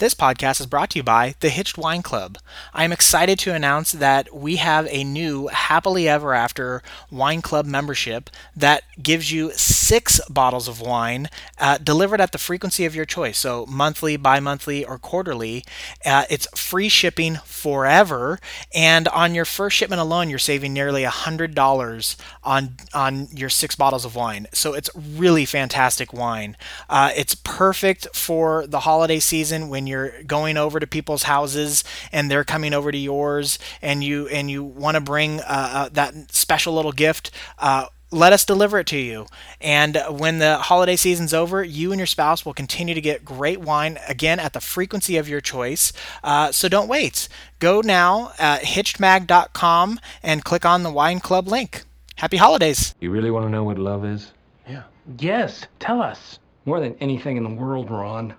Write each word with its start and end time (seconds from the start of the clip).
This 0.00 0.14
podcast 0.14 0.60
is 0.60 0.66
brought 0.66 0.88
to 0.90 0.98
you 0.98 1.02
by 1.02 1.34
the 1.40 1.50
Hitched 1.50 1.76
Wine 1.76 2.00
Club. 2.00 2.38
I 2.72 2.84
am 2.84 2.90
excited 2.90 3.38
to 3.40 3.52
announce 3.54 3.92
that 3.92 4.34
we 4.34 4.56
have 4.56 4.88
a 4.88 5.04
new 5.04 5.48
Happily 5.48 6.08
Ever 6.08 6.32
After 6.32 6.82
Wine 7.10 7.42
Club 7.42 7.66
membership 7.66 8.30
that 8.56 8.82
gives 9.02 9.30
you 9.30 9.52
six 9.52 10.18
bottles 10.30 10.68
of 10.68 10.80
wine 10.80 11.28
uh, 11.58 11.76
delivered 11.76 12.18
at 12.18 12.32
the 12.32 12.38
frequency 12.38 12.86
of 12.86 12.94
your 12.94 13.04
choice. 13.04 13.36
So, 13.36 13.66
monthly, 13.66 14.16
bi 14.16 14.40
monthly, 14.40 14.86
or 14.86 14.96
quarterly. 14.96 15.64
Uh, 16.02 16.24
it's 16.30 16.46
free 16.58 16.88
shipping 16.88 17.36
forever. 17.44 18.40
And 18.74 19.06
on 19.08 19.34
your 19.34 19.44
first 19.44 19.76
shipment 19.76 20.00
alone, 20.00 20.30
you're 20.30 20.38
saving 20.38 20.72
nearly 20.72 21.02
$100 21.02 22.16
on, 22.42 22.76
on 22.94 23.28
your 23.34 23.50
six 23.50 23.76
bottles 23.76 24.06
of 24.06 24.14
wine. 24.16 24.46
So, 24.54 24.72
it's 24.72 24.88
really 24.96 25.44
fantastic 25.44 26.14
wine. 26.14 26.56
Uh, 26.88 27.10
it's 27.14 27.34
perfect 27.34 28.08
for 28.16 28.66
the 28.66 28.80
holiday 28.80 29.18
season 29.18 29.68
when 29.68 29.89
you're 29.90 30.22
going 30.22 30.56
over 30.56 30.80
to 30.80 30.86
people's 30.86 31.24
houses 31.24 31.84
and 32.12 32.30
they're 32.30 32.44
coming 32.44 32.72
over 32.72 32.90
to 32.90 32.98
yours 32.98 33.58
and 33.82 34.02
you 34.02 34.28
and 34.28 34.50
you 34.50 34.64
want 34.64 34.94
to 34.94 35.00
bring 35.00 35.40
uh, 35.40 35.44
uh, 35.48 35.88
that 35.90 36.32
special 36.32 36.74
little 36.74 36.92
gift 36.92 37.30
uh, 37.58 37.86
let 38.12 38.32
us 38.32 38.44
deliver 38.44 38.78
it 38.78 38.86
to 38.88 38.96
you. 38.96 39.26
And 39.60 39.96
when 40.08 40.38
the 40.38 40.58
holiday 40.58 40.96
season's 40.96 41.32
over, 41.32 41.62
you 41.62 41.92
and 41.92 41.98
your 41.98 42.06
spouse 42.06 42.44
will 42.44 42.54
continue 42.54 42.94
to 42.94 43.00
get 43.00 43.24
great 43.24 43.60
wine 43.60 43.98
again 44.08 44.40
at 44.40 44.52
the 44.52 44.60
frequency 44.60 45.16
of 45.16 45.28
your 45.28 45.40
choice. 45.40 45.92
Uh, 46.24 46.50
so 46.52 46.68
don't 46.68 46.88
wait. 46.88 47.28
Go 47.58 47.80
now 47.80 48.32
at 48.38 48.62
hitchedmag.com 48.62 50.00
and 50.22 50.44
click 50.44 50.64
on 50.64 50.82
the 50.82 50.90
wine 50.90 51.20
club 51.20 51.46
link. 51.46 51.84
Happy 52.16 52.36
holidays. 52.36 52.94
You 53.00 53.10
really 53.10 53.30
want 53.30 53.46
to 53.46 53.50
know 53.50 53.64
what 53.64 53.78
love 53.78 54.04
is? 54.04 54.32
Yeah. 54.68 54.82
Yes, 55.18 55.66
tell 55.78 56.02
us. 56.02 56.38
More 56.66 56.80
than 56.80 56.94
anything 57.00 57.36
in 57.36 57.44
the 57.44 57.50
world, 57.50 57.90
Ron. 57.90 58.34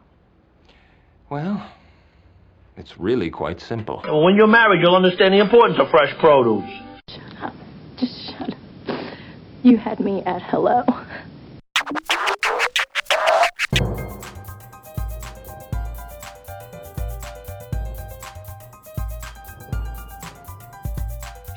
Well, 1.32 1.66
it's 2.76 3.00
really 3.00 3.30
quite 3.30 3.62
simple. 3.62 4.04
When 4.04 4.36
you're 4.36 4.48
married, 4.48 4.82
you'll 4.82 4.98
understand 4.98 5.34
the 5.34 5.40
importance 5.40 5.80
of 5.80 5.90
fresh 5.90 6.14
produce. 6.20 6.70
Shut 7.08 7.42
up. 7.42 7.54
Just 7.98 8.32
shut 8.32 8.50
up. 8.50 9.14
You 9.64 9.78
had 9.78 10.02
me 10.02 10.24
at 10.24 10.42
hello. 10.42 10.84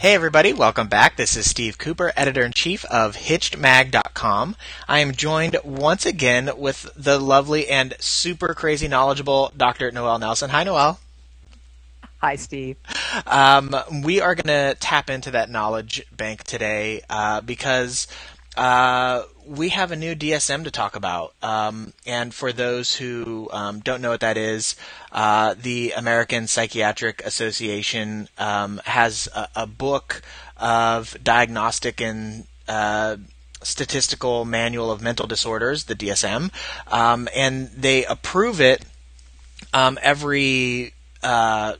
Hey 0.05 0.13
everybody, 0.13 0.53
welcome 0.53 0.89
back. 0.89 1.17
This 1.17 1.35
is 1.35 1.49
Steve 1.49 1.79
Cooper, 1.79 2.13
editor-in-chief 2.15 2.85
of 2.85 3.17
HitchedMag.com. 3.17 4.55
I 4.87 4.99
am 4.99 5.13
joined 5.13 5.57
once 5.65 6.05
again 6.05 6.51
with 6.59 6.91
the 6.95 7.19
lovely 7.19 7.69
and 7.69 7.97
super 8.01 8.53
crazy 8.53 8.87
knowledgeable 8.87 9.51
Dr. 9.57 9.91
Noelle 9.91 10.19
Nelson. 10.19 10.51
Hi 10.51 10.63
Noelle. 10.63 11.01
Hi, 12.19 12.37
Steve. 12.37 12.77
Um, 13.27 13.75
we 14.03 14.21
are 14.21 14.35
going 14.35 14.49
to 14.49 14.77
tap 14.79 15.09
into 15.09 15.31
that 15.31 15.49
knowledge 15.49 16.05
bank 16.15 16.45
today 16.45 17.01
uh, 17.09 17.41
because 17.41 18.07
uh, 18.59 19.23
we 19.47 19.71
have 19.71 19.93
a 19.93 19.97
new 19.97 20.15
DSM 20.15 20.65
to 20.65 20.71
talk 20.71 20.97
about. 20.97 21.35
Um, 21.43 21.93
and 22.07 22.33
for 22.35 22.53
those 22.53 22.95
who 22.95 23.49
um, 23.53 23.81
don't 23.81 24.01
know 24.01 24.11
what 24.11 24.21
that 24.21 24.37
is, 24.37 24.77
uh, 25.13 25.55
the 25.61 25.93
American 25.93 26.47
Psychiatric 26.47 27.23
Association 27.25 28.29
um, 28.39 28.81
has 28.85 29.29
a, 29.35 29.49
a, 29.57 29.67
book 29.67 30.23
of 30.57 31.17
diagnostic 31.23 32.01
and 32.01 32.47
uh, 32.69 33.17
statistical 33.63 34.45
manual 34.45 34.91
of 34.91 35.03
mental 35.03 35.27
disorders, 35.27 35.85
the 35.85 35.95
DSM, 35.95 36.51
um, 36.93 37.29
and 37.35 37.69
they 37.71 38.05
approve 38.05 38.61
it 38.61 38.85
um, 39.73 39.99
every 40.03 40.93
uh, 41.23 41.75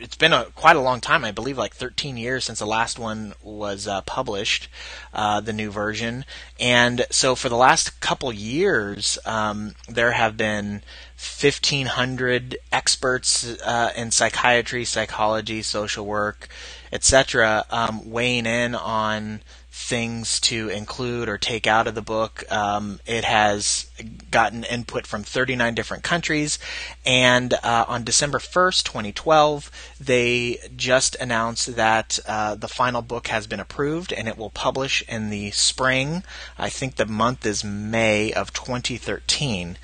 it's 0.00 0.16
been 0.16 0.32
a 0.32 0.46
quite 0.54 0.76
a 0.76 0.80
long 0.80 1.00
time. 1.00 1.24
I 1.24 1.32
believe 1.32 1.58
like 1.58 1.74
13 1.74 2.16
years 2.16 2.44
since 2.44 2.58
the 2.58 2.66
last 2.66 2.98
one 2.98 3.34
was 3.42 3.86
uh, 3.86 4.02
published, 4.02 4.68
uh, 5.12 5.40
the 5.40 5.52
new 5.52 5.70
version. 5.70 6.24
And 6.58 7.06
so 7.10 7.34
for 7.34 7.48
the 7.48 7.56
last 7.56 8.00
couple 8.00 8.32
years, 8.32 9.18
um, 9.24 9.74
there 9.88 10.12
have 10.12 10.36
been 10.36 10.82
1,500 11.16 12.56
experts 12.72 13.60
uh, 13.62 13.92
in 13.96 14.10
psychiatry, 14.10 14.84
psychology, 14.84 15.62
social 15.62 16.04
work, 16.06 16.48
etc., 16.92 17.64
um, 17.70 18.10
weighing 18.10 18.46
in 18.46 18.74
on 18.74 19.40
things 19.74 20.38
to 20.38 20.68
include 20.68 21.30
or 21.30 21.38
take 21.38 21.66
out 21.66 21.86
of 21.86 21.94
the 21.94 22.02
book. 22.02 22.44
Um, 22.52 23.00
it 23.06 23.24
has 23.24 23.90
gotten 24.30 24.64
input 24.64 25.06
from 25.06 25.22
39 25.22 25.74
different 25.74 26.02
countries, 26.04 26.58
and 27.06 27.54
uh, 27.54 27.86
on 27.88 28.04
December 28.04 28.38
1st, 28.38 28.84
2012, 28.84 29.70
they 29.98 30.58
just 30.76 31.16
announced 31.16 31.74
that 31.74 32.18
uh, 32.28 32.54
the 32.54 32.68
final 32.68 33.00
book 33.00 33.28
has 33.28 33.46
been 33.46 33.60
approved 33.60 34.12
and 34.12 34.28
it 34.28 34.36
will 34.36 34.50
publish 34.50 35.02
in 35.08 35.30
the 35.30 35.50
spring. 35.52 36.22
I 36.58 36.68
think 36.68 36.96
the 36.96 37.06
month 37.06 37.46
is 37.46 37.64
May 37.64 38.30
of 38.32 38.52
2013. 38.52 39.78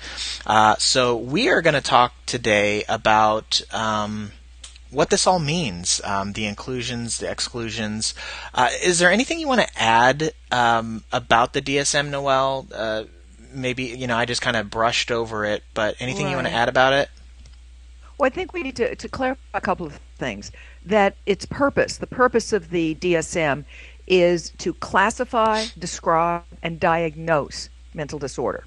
Uh, 0.45 0.75
so 0.77 1.17
we 1.17 1.49
are 1.49 1.63
going 1.63 1.73
to 1.73 1.81
talk 1.81 2.13
today 2.27 2.83
about. 2.87 3.61
Um, 3.73 4.33
what 4.91 5.09
this 5.09 5.27
all 5.27 5.39
means, 5.39 6.01
um, 6.03 6.33
the 6.33 6.45
inclusions, 6.45 7.19
the 7.19 7.29
exclusions. 7.29 8.13
Uh, 8.53 8.69
is 8.83 8.99
there 8.99 9.11
anything 9.11 9.39
you 9.39 9.47
want 9.47 9.61
to 9.61 9.81
add 9.81 10.33
um, 10.51 11.03
about 11.11 11.53
the 11.53 11.61
DSM, 11.61 12.09
Noelle? 12.09 12.67
Uh, 12.73 13.03
maybe 13.53 13.83
you 13.83 14.07
know 14.07 14.17
I 14.17 14.25
just 14.25 14.41
kind 14.41 14.57
of 14.57 14.69
brushed 14.69 15.11
over 15.11 15.45
it, 15.45 15.63
but 15.73 15.95
anything 15.99 16.25
right. 16.25 16.31
you 16.31 16.35
want 16.35 16.47
to 16.47 16.53
add 16.53 16.69
about 16.69 16.93
it? 16.93 17.09
Well, 18.17 18.27
I 18.27 18.29
think 18.29 18.51
we 18.51 18.63
need 18.63 18.75
to, 18.77 18.95
to 18.95 19.07
clarify 19.07 19.39
a 19.53 19.61
couple 19.61 19.85
of 19.85 19.99
things. 20.17 20.51
That 20.85 21.15
its 21.25 21.45
purpose, 21.45 21.97
the 21.97 22.07
purpose 22.07 22.51
of 22.51 22.69
the 22.69 22.95
DSM, 22.95 23.63
is 24.07 24.49
to 24.57 24.73
classify, 24.73 25.65
describe, 25.77 26.43
and 26.61 26.79
diagnose 26.79 27.69
mental 27.93 28.19
disorder. 28.19 28.65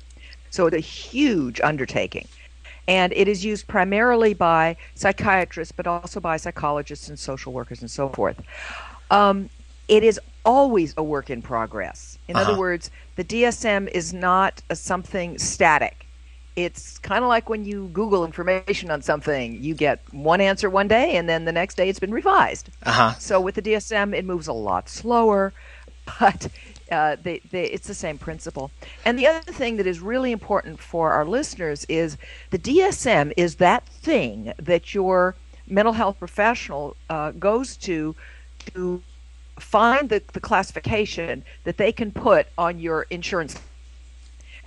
So 0.51 0.67
it's 0.67 0.77
a 0.77 0.81
huge 0.81 1.61
undertaking 1.61 2.29
and 2.93 3.11
it 3.15 3.27
is 3.27 3.43
used 3.43 3.67
primarily 3.69 4.35
by 4.35 4.77
psychiatrists, 4.95 5.73
but 5.73 5.87
also 5.87 6.21
by 6.21 6.37
psychologists 6.37 7.09
and 7.09 7.19
social 7.19 7.51
workers 7.51 7.81
and 7.81 7.91
so 7.91 8.11
forth. 8.11 8.39
Um, 9.11 9.49
it 9.89 10.05
is 10.05 10.21
always 10.45 10.93
a 10.99 11.03
work 11.03 11.31
in 11.31 11.41
progress. 11.41 12.19
In 12.29 12.37
uh-huh. 12.37 12.51
other 12.51 12.61
words, 12.61 12.91
the 13.17 13.25
DSM 13.25 13.89
is 13.89 14.13
not 14.13 14.61
a 14.69 14.77
something 14.77 15.39
static. 15.39 16.07
It's 16.55 16.99
kind 16.99 17.25
of 17.25 17.29
like 17.29 17.49
when 17.49 17.65
you 17.65 17.89
Google 17.95 18.27
information 18.27 18.91
on 18.91 19.01
something, 19.01 19.63
you 19.63 19.75
get 19.75 20.03
one 20.11 20.43
answer 20.43 20.69
one 20.69 20.87
day, 20.87 21.17
and 21.17 21.27
then 21.27 21.47
the 21.47 21.53
next 21.53 21.79
day 21.79 21.89
it's 21.89 21.99
been 21.99 22.13
revised. 22.13 22.69
Uh-huh. 22.83 23.15
So 23.15 23.41
with 23.41 23.55
the 23.55 23.63
DSM, 23.63 24.15
it 24.15 24.27
moves 24.27 24.49
a 24.49 24.53
lot 24.53 24.91
slower, 24.91 25.55
but 26.21 26.49
uh, 26.93 27.17
they, 27.21 27.41
they, 27.51 27.65
it's 27.65 27.89
the 27.89 27.95
same 27.95 28.19
principle. 28.19 28.71
And 29.05 29.19
the 29.19 29.27
other 29.27 29.53
thing 29.53 29.77
that 29.79 29.87
is 29.87 30.01
really 30.01 30.31
important 30.31 30.79
for 30.79 31.13
our 31.13 31.25
listeners 31.25 31.85
is 31.89 32.17
the 32.51 32.59
DSM 32.59 33.33
is 33.37 33.57
that 33.57 33.87
thing 33.87 34.53
that 34.59 34.95
your 34.95 35.35
mental 35.67 35.95
health 35.95 36.19
professional 36.19 36.97
uh, 37.09 37.31
goes 37.33 37.77
to 37.79 38.15
to 38.75 39.03
find 39.59 40.09
the, 40.09 40.23
the 40.33 40.41
classification 40.41 41.45
that 41.65 41.77
they 41.77 41.93
can 41.93 42.13
put 42.13 42.47
on 42.57 42.79
your 42.79 43.07
insurance 43.11 43.59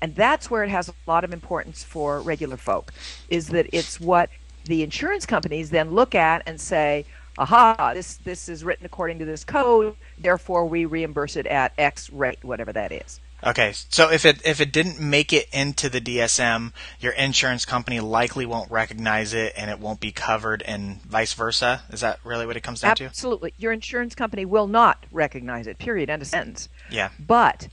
and 0.02 0.16
that's 0.16 0.52
where 0.52 0.64
it 0.64 0.70
has 0.70 0.90
a 0.90 0.94
lot 1.08 1.24
of 1.24 1.32
importance 1.34 1.84
for 1.84 2.20
regular 2.20 2.58
folk 2.58 2.94
is 3.30 3.48
that 3.50 3.68
it's 3.72 4.00
what 4.00 4.30
the 4.66 4.84
insurance 4.84 5.26
companies 5.26 5.70
then 5.70 5.92
look 5.92 6.14
at 6.14 6.44
and 6.46 6.60
say 6.60 7.06
aha, 7.38 7.94
this 7.94 8.18
this 8.18 8.50
is 8.50 8.64
written 8.64 8.86
according 8.86 9.20
to 9.20 9.26
this 9.26 9.44
code, 9.44 9.96
therefore 10.18 10.66
we 10.66 10.86
reimburse 10.86 11.36
it 11.36 11.48
at 11.48 11.74
X 11.78 12.10
rate, 12.10 12.44
whatever 12.44 12.74
that 12.74 12.92
is. 12.92 13.20
Okay, 13.46 13.74
so 13.90 14.10
if 14.10 14.26
it 14.26 14.42
if 14.44 14.60
it 14.60 14.72
didn't 14.72 15.00
make 15.00 15.32
it 15.32 15.48
into 15.54 15.88
the 15.88 16.02
DSM, 16.02 16.74
your 17.00 17.12
insurance 17.14 17.64
company 17.64 18.00
likely 18.00 18.46
won't 18.46 18.72
recognize 18.72 19.34
it, 19.34 19.54
and 19.56 19.70
it 19.70 19.80
won't 19.80 20.00
be 20.00 20.12
covered, 20.12 20.64
and 20.64 21.02
vice 21.04 21.34
versa. 21.34 21.84
Is 21.92 22.02
that 22.02 22.20
really 22.24 22.48
what 22.48 22.58
it 22.58 22.62
comes 22.62 22.82
down 22.82 22.92
Absolutely. 22.92 23.06
to? 23.06 23.12
Absolutely, 23.12 23.54
your 23.58 23.72
insurance 23.72 24.16
company 24.16 24.46
will 24.46 24.68
not 24.68 25.06
recognize 25.12 25.68
it. 25.68 25.78
Period. 25.78 26.10
End 26.10 26.24
of 26.24 26.28
sentence. 26.28 26.70
Yeah. 26.90 27.10
But, 27.20 27.68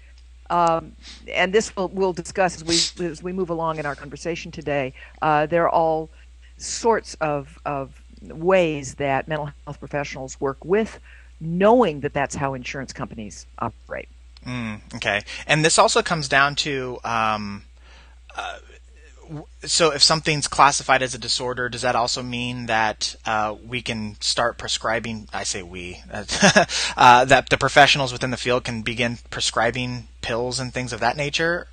um, 0.51 0.93
and 1.33 1.55
this 1.55 1.75
we'll, 1.75 1.89
we'll 1.89 2.13
discuss 2.13 2.57
as 2.57 2.65
we 2.99 3.07
as 3.07 3.23
we 3.23 3.33
move 3.33 3.49
along 3.49 3.79
in 3.79 3.87
our 3.87 3.95
conversation 3.95 4.51
today. 4.51 4.93
Uh, 5.23 5.47
there 5.47 5.65
are 5.65 5.71
all 5.71 6.11
sorts 6.59 7.15
of 7.15 7.59
of 7.65 8.02
ways 8.29 8.95
that 8.97 9.29
mental 9.29 9.51
health 9.65 9.79
professionals 9.79 10.41
work 10.41 10.65
with, 10.65 11.01
knowing 11.41 12.01
that 12.01 12.13
that's 12.13 12.37
how 12.37 12.55
insurance 12.55 12.93
companies 12.93 13.47
operate. 13.59 14.09
Mm, 14.47 14.81
okay, 14.97 15.23
and 15.47 15.65
this 15.65 15.79
also 15.79 16.03
comes 16.03 16.29
down 16.29 16.55
to. 16.57 16.99
Um, 17.05 17.65
uh, 18.37 18.59
so, 19.65 19.93
if 19.93 20.03
something's 20.03 20.49
classified 20.49 21.03
as 21.03 21.15
a 21.15 21.19
disorder, 21.19 21.69
does 21.69 21.83
that 21.83 21.95
also 21.95 22.23
mean 22.23 22.67
that 22.67 23.15
uh, 23.25 23.55
we 23.67 23.81
can 23.81 24.17
start 24.21 24.59
prescribing? 24.59 25.29
I 25.33 25.45
say 25.45 25.63
we, 25.63 26.03
uh, 26.13 27.25
that 27.25 27.47
the 27.49 27.57
professionals 27.57 28.13
within 28.13 28.31
the 28.31 28.37
field 28.37 28.65
can 28.65 28.83
begin 28.83 29.19
prescribing 29.31 30.09
pills 30.21 30.59
and 30.59 30.75
things 30.75 30.93
of 30.93 31.01
that 31.01 31.17
nature? 31.17 31.69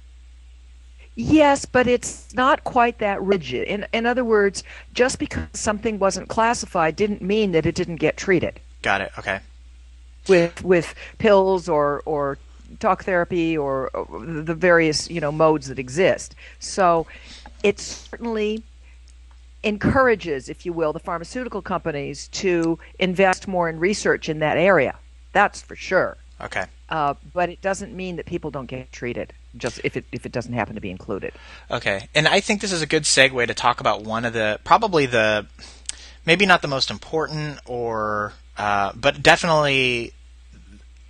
Yes, 1.16 1.66
but 1.66 1.88
it's 1.88 2.34
not 2.34 2.64
quite 2.64 3.00
that 3.00 3.22
rigid. 3.22 3.68
In, 3.68 3.86
in 3.92 4.06
other 4.06 4.24
words, 4.24 4.64
just 4.94 5.20
because 5.20 5.48
something 5.54 6.00
wasn't 6.00 6.30
classified 6.30 6.96
didn't 6.96 7.22
mean 7.22 7.52
that 7.52 7.66
it 7.66 7.76
didn't 7.76 7.98
get 7.98 8.16
treated 8.16 8.60
Got 8.82 9.02
it. 9.02 9.12
Okay. 9.18 9.40
with 10.30 10.64
with 10.64 10.96
pills 11.18 11.68
or 11.68 12.02
or 12.06 12.38
talk 12.80 13.04
therapy 13.04 13.58
or, 13.58 13.90
or 13.90 14.26
the 14.26 14.54
various 14.56 15.10
you 15.10 15.20
know 15.20 15.32
modes 15.32 15.68
that 15.68 15.80
exist. 15.80 16.36
So 16.60 17.08
it 17.64 17.80
certainly 17.80 18.64
encourages, 19.64 20.48
if 20.48 20.66
you 20.66 20.72
will, 20.72 20.94
the 20.94 21.00
pharmaceutical 21.00 21.62
companies 21.62 22.30
to 22.30 22.80
invest 23.00 23.48
more 23.48 23.68
in 23.68 23.80
research 23.80 24.30
in 24.30 24.40
that 24.40 24.58
area. 24.58 24.96
That's 25.34 25.62
for 25.62 25.76
sure. 25.76 26.16
Okay. 26.40 26.66
Uh, 26.88 27.16
but 27.34 27.50
it 27.50 27.62
doesn't 27.62 27.94
mean 27.94 28.16
that 28.16 28.26
people 28.26 28.52
don't 28.52 28.68
get 28.68 28.92
treated 28.92 29.34
just 29.58 29.80
if 29.84 29.98
it 29.98 30.06
if 30.12 30.26
it 30.26 30.32
doesn't 30.32 30.54
happen 30.54 30.76
to 30.76 30.82
be 30.82 30.92
included. 30.92 31.34
Okay. 31.70 32.08
And 32.16 32.28
I 32.28 32.40
think 32.40 32.62
this 32.62 32.72
is 32.72 32.82
a 32.82 32.88
good 32.88 33.04
segue 33.04 33.48
to 33.48 33.54
talk 33.54 33.80
about 33.80 34.04
one 34.04 34.26
of 34.26 34.34
the 34.34 34.60
probably 34.64 35.06
the 35.06 35.48
maybe 36.26 36.46
not 36.46 36.62
the 36.62 36.68
most 36.68 36.92
important 36.92 37.60
or 37.66 38.34
uh, 38.58 38.92
but 38.96 39.22
definitely 39.24 40.14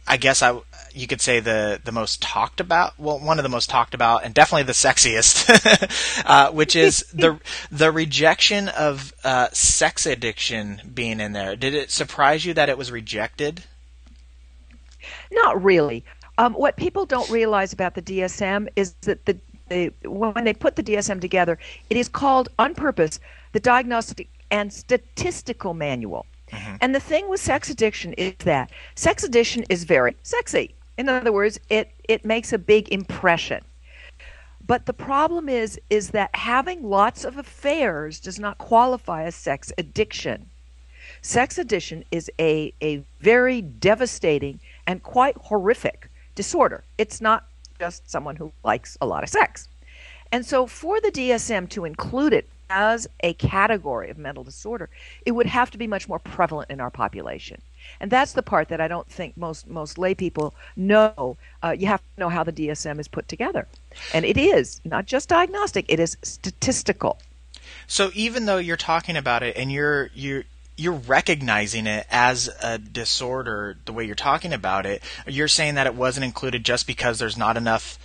I 0.08 0.18
guess 0.18 0.42
I 0.42 0.60
you 0.94 1.08
could 1.08 1.22
say 1.22 1.40
the 1.40 1.80
the 1.84 1.92
most 1.92 2.22
talked 2.22 2.60
about 2.60 2.98
well 2.98 3.20
one 3.20 3.38
of 3.38 3.44
the 3.44 3.50
most 3.50 3.70
talked 3.70 3.94
about 3.94 4.24
and 4.24 4.34
definitely 4.34 4.64
the 4.64 4.74
sexiest 4.74 6.24
uh, 6.26 6.52
which 6.52 6.76
is 6.76 7.06
the 7.14 7.40
the 7.72 7.92
rejection 7.92 8.70
of 8.70 9.14
uh, 9.24 9.48
sex 9.52 10.06
addiction 10.06 10.82
being 10.94 11.20
in 11.20 11.34
there 11.34 11.56
did 11.56 11.74
it 11.74 11.92
surprise 11.92 12.46
you 12.46 12.54
that 12.54 12.70
it 12.70 12.78
was 12.78 12.92
rejected 12.92 13.64
Not 15.32 15.64
really. 15.64 16.04
Um, 16.40 16.54
what 16.54 16.78
people 16.78 17.06
don't 17.06 17.30
realize 17.30 17.74
about 17.74 17.96
the 17.96 18.02
DSM 18.02 18.70
is 18.78 18.94
that 19.02 19.26
the, 19.26 19.38
the 19.68 19.92
when 20.08 20.46
they 20.46 20.54
put 20.54 20.78
the 20.78 20.84
DSM 20.84 21.20
together, 21.20 21.60
it 21.90 21.98
is 21.98 22.08
called 22.08 22.48
on 22.58 22.74
purpose 22.74 23.20
the 23.52 23.60
Diagnostic 23.60 24.30
and 24.50 24.72
Statistical 24.72 25.74
Manual. 25.74 26.26
And 26.82 26.96
the 26.96 27.00
thing 27.00 27.30
with 27.30 27.42
sex 27.42 27.70
addiction 27.70 28.14
is 28.14 28.34
that 28.40 28.72
sex 28.96 29.24
addiction 29.24 29.66
is 29.70 29.84
very 29.84 30.16
sexy. 30.24 30.74
In 30.98 31.10
other 31.10 31.34
words, 31.34 31.60
it 31.70 31.92
it 32.08 32.24
makes 32.24 32.54
a 32.54 32.58
big 32.58 32.88
impression. 32.88 33.62
But 34.66 34.86
the 34.86 34.94
problem 34.94 35.50
is 35.50 35.78
is 35.90 36.12
that 36.12 36.34
having 36.34 36.84
lots 36.84 37.26
of 37.26 37.38
affairs 37.38 38.18
does 38.18 38.40
not 38.40 38.58
qualify 38.58 39.24
as 39.24 39.36
sex 39.36 39.74
addiction. 39.78 40.50
Sex 41.22 41.58
addiction 41.58 42.06
is 42.12 42.32
a, 42.40 42.74
a 42.82 43.04
very 43.20 43.62
devastating 43.62 44.60
and 44.88 45.04
quite 45.04 45.36
horrific 45.38 46.09
disorder. 46.40 46.86
It's 46.98 47.20
not 47.20 47.46
just 47.82 48.10
someone 48.10 48.38
who 48.38 48.54
likes 48.64 48.98
a 49.02 49.06
lot 49.06 49.24
of 49.24 49.30
sex. 49.30 49.68
And 50.32 50.46
so, 50.46 50.68
for 50.68 51.02
the 51.02 51.12
DSM 51.12 51.68
to 51.72 51.84
include 51.84 52.32
it 52.32 52.48
as 52.70 53.10
a 53.20 53.34
category 53.34 54.10
of 54.10 54.18
mental 54.18 54.46
disorder, 54.46 54.90
it 55.26 55.32
would 55.32 55.48
have 55.48 55.70
to 55.72 55.78
be 55.78 55.86
much 55.86 56.08
more 56.08 56.20
prevalent 56.20 56.70
in 56.70 56.80
our 56.80 56.92
population. 56.92 57.62
And 58.00 58.10
that's 58.10 58.32
the 58.32 58.42
part 58.42 58.70
that 58.70 58.80
I 58.80 58.88
don't 58.88 59.10
think 59.10 59.36
most 59.36 59.68
most 59.68 59.98
lay 59.98 60.16
people 60.16 60.54
know. 60.78 61.36
Uh, 61.62 61.76
you 61.78 61.88
have 61.88 62.00
to 62.00 62.20
know 62.22 62.30
how 62.30 62.46
the 62.46 62.54
DSM 62.54 63.02
is 63.02 63.10
put 63.10 63.28
together, 63.28 63.68
and 64.14 64.24
it 64.24 64.38
is 64.38 64.80
not 64.86 65.08
just 65.08 65.28
diagnostic; 65.28 65.84
it 65.90 66.00
is 66.00 66.16
statistical. 66.24 67.20
So 67.86 68.12
even 68.14 68.46
though 68.46 68.60
you're 68.60 68.78
talking 68.94 69.18
about 69.18 69.44
it 69.44 69.58
and 69.58 69.70
you're 69.74 70.10
you're 70.14 70.46
you're 70.80 70.94
recognizing 70.94 71.86
it 71.86 72.08
as 72.10 72.50
a 72.64 72.78
disorder 72.78 73.78
the 73.86 73.94
way 73.94 74.06
you're 74.06 74.16
talking 74.16 74.54
about 74.54 74.86
it, 74.86 75.04
you're 75.28 75.48
saying 75.48 75.76
that 75.76 75.88
it 75.88 75.94
wasn't 75.94 76.24
included 76.24 76.64
just 76.64 76.88
because 76.88 77.20
there's 77.20 77.38
not 77.38 77.58
enough 77.58 78.00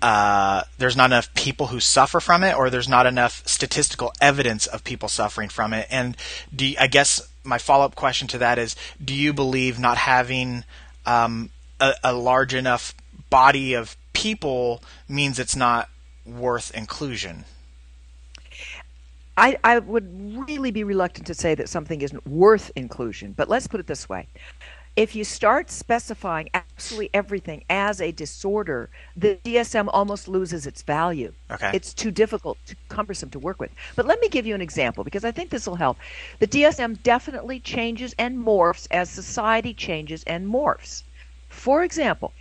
uh, 0.00 0.64
there's 0.78 0.96
not 0.96 1.10
enough 1.10 1.32
people 1.34 1.68
who 1.68 1.78
suffer 1.78 2.18
from 2.18 2.42
it, 2.42 2.56
or 2.56 2.70
there's 2.70 2.88
not 2.88 3.06
enough 3.06 3.40
statistical 3.46 4.12
evidence 4.20 4.66
of 4.66 4.82
people 4.82 5.08
suffering 5.08 5.48
from 5.48 5.72
it. 5.72 5.86
And 5.92 6.16
you, 6.50 6.74
I 6.80 6.88
guess 6.88 7.20
my 7.44 7.58
follow 7.58 7.84
up 7.84 7.94
question 7.94 8.26
to 8.28 8.38
that 8.38 8.58
is: 8.58 8.74
Do 9.02 9.14
you 9.14 9.32
believe 9.32 9.78
not 9.78 9.98
having 9.98 10.64
um, 11.06 11.50
a, 11.80 11.94
a 12.02 12.12
large 12.12 12.52
enough 12.52 12.94
body 13.30 13.74
of 13.74 13.96
people 14.12 14.82
means 15.08 15.38
it's 15.38 15.54
not 15.54 15.88
worth 16.26 16.74
inclusion? 16.74 17.44
I, 19.36 19.56
I 19.64 19.78
would 19.78 20.46
really 20.48 20.70
be 20.70 20.84
reluctant 20.84 21.26
to 21.28 21.34
say 21.34 21.54
that 21.54 21.68
something 21.68 22.02
isn't 22.02 22.26
worth 22.26 22.70
inclusion, 22.76 23.32
but 23.32 23.48
let's 23.48 23.66
put 23.66 23.80
it 23.80 23.86
this 23.86 24.08
way. 24.08 24.28
If 24.94 25.16
you 25.16 25.24
start 25.24 25.70
specifying 25.70 26.50
absolutely 26.52 27.08
everything 27.14 27.64
as 27.70 28.02
a 28.02 28.12
disorder, 28.12 28.90
the 29.16 29.38
DSM 29.42 29.88
almost 29.90 30.28
loses 30.28 30.66
its 30.66 30.82
value. 30.82 31.32
Okay. 31.50 31.70
It's 31.72 31.94
too 31.94 32.10
difficult, 32.10 32.58
too 32.66 32.74
cumbersome 32.90 33.30
to 33.30 33.38
work 33.38 33.58
with. 33.58 33.70
But 33.96 34.06
let 34.06 34.20
me 34.20 34.28
give 34.28 34.44
you 34.44 34.54
an 34.54 34.60
example 34.60 35.02
because 35.02 35.24
I 35.24 35.30
think 35.30 35.48
this 35.48 35.66
will 35.66 35.76
help. 35.76 35.96
The 36.40 36.46
DSM 36.46 37.02
definitely 37.02 37.58
changes 37.58 38.14
and 38.18 38.36
morphs 38.36 38.86
as 38.90 39.08
society 39.08 39.72
changes 39.72 40.24
and 40.24 40.46
morphs. 40.46 41.04
For 41.48 41.84
example, 41.84 42.34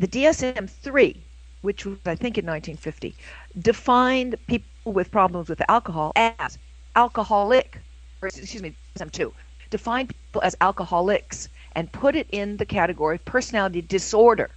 the 0.00 0.08
DSM 0.08 0.68
3, 0.68 1.22
which 1.60 1.86
was, 1.86 1.98
I 2.04 2.16
think, 2.16 2.36
in 2.36 2.46
1950, 2.46 3.14
defined 3.60 4.34
people 4.48 4.71
with 4.84 5.10
problems 5.10 5.48
with 5.48 5.62
alcohol 5.68 6.12
as 6.16 6.58
alcoholic, 6.96 7.78
or 8.20 8.28
excuse 8.28 8.62
me, 8.62 8.74
DSM 8.96 9.10
2, 9.10 9.32
Define 9.72 10.06
people 10.06 10.42
as 10.42 10.54
alcoholics 10.60 11.48
and 11.74 11.90
put 11.92 12.14
it 12.14 12.26
in 12.30 12.58
the 12.58 12.66
category 12.66 13.16
of 13.16 13.24
personality 13.24 13.80
disorder, 13.80 14.50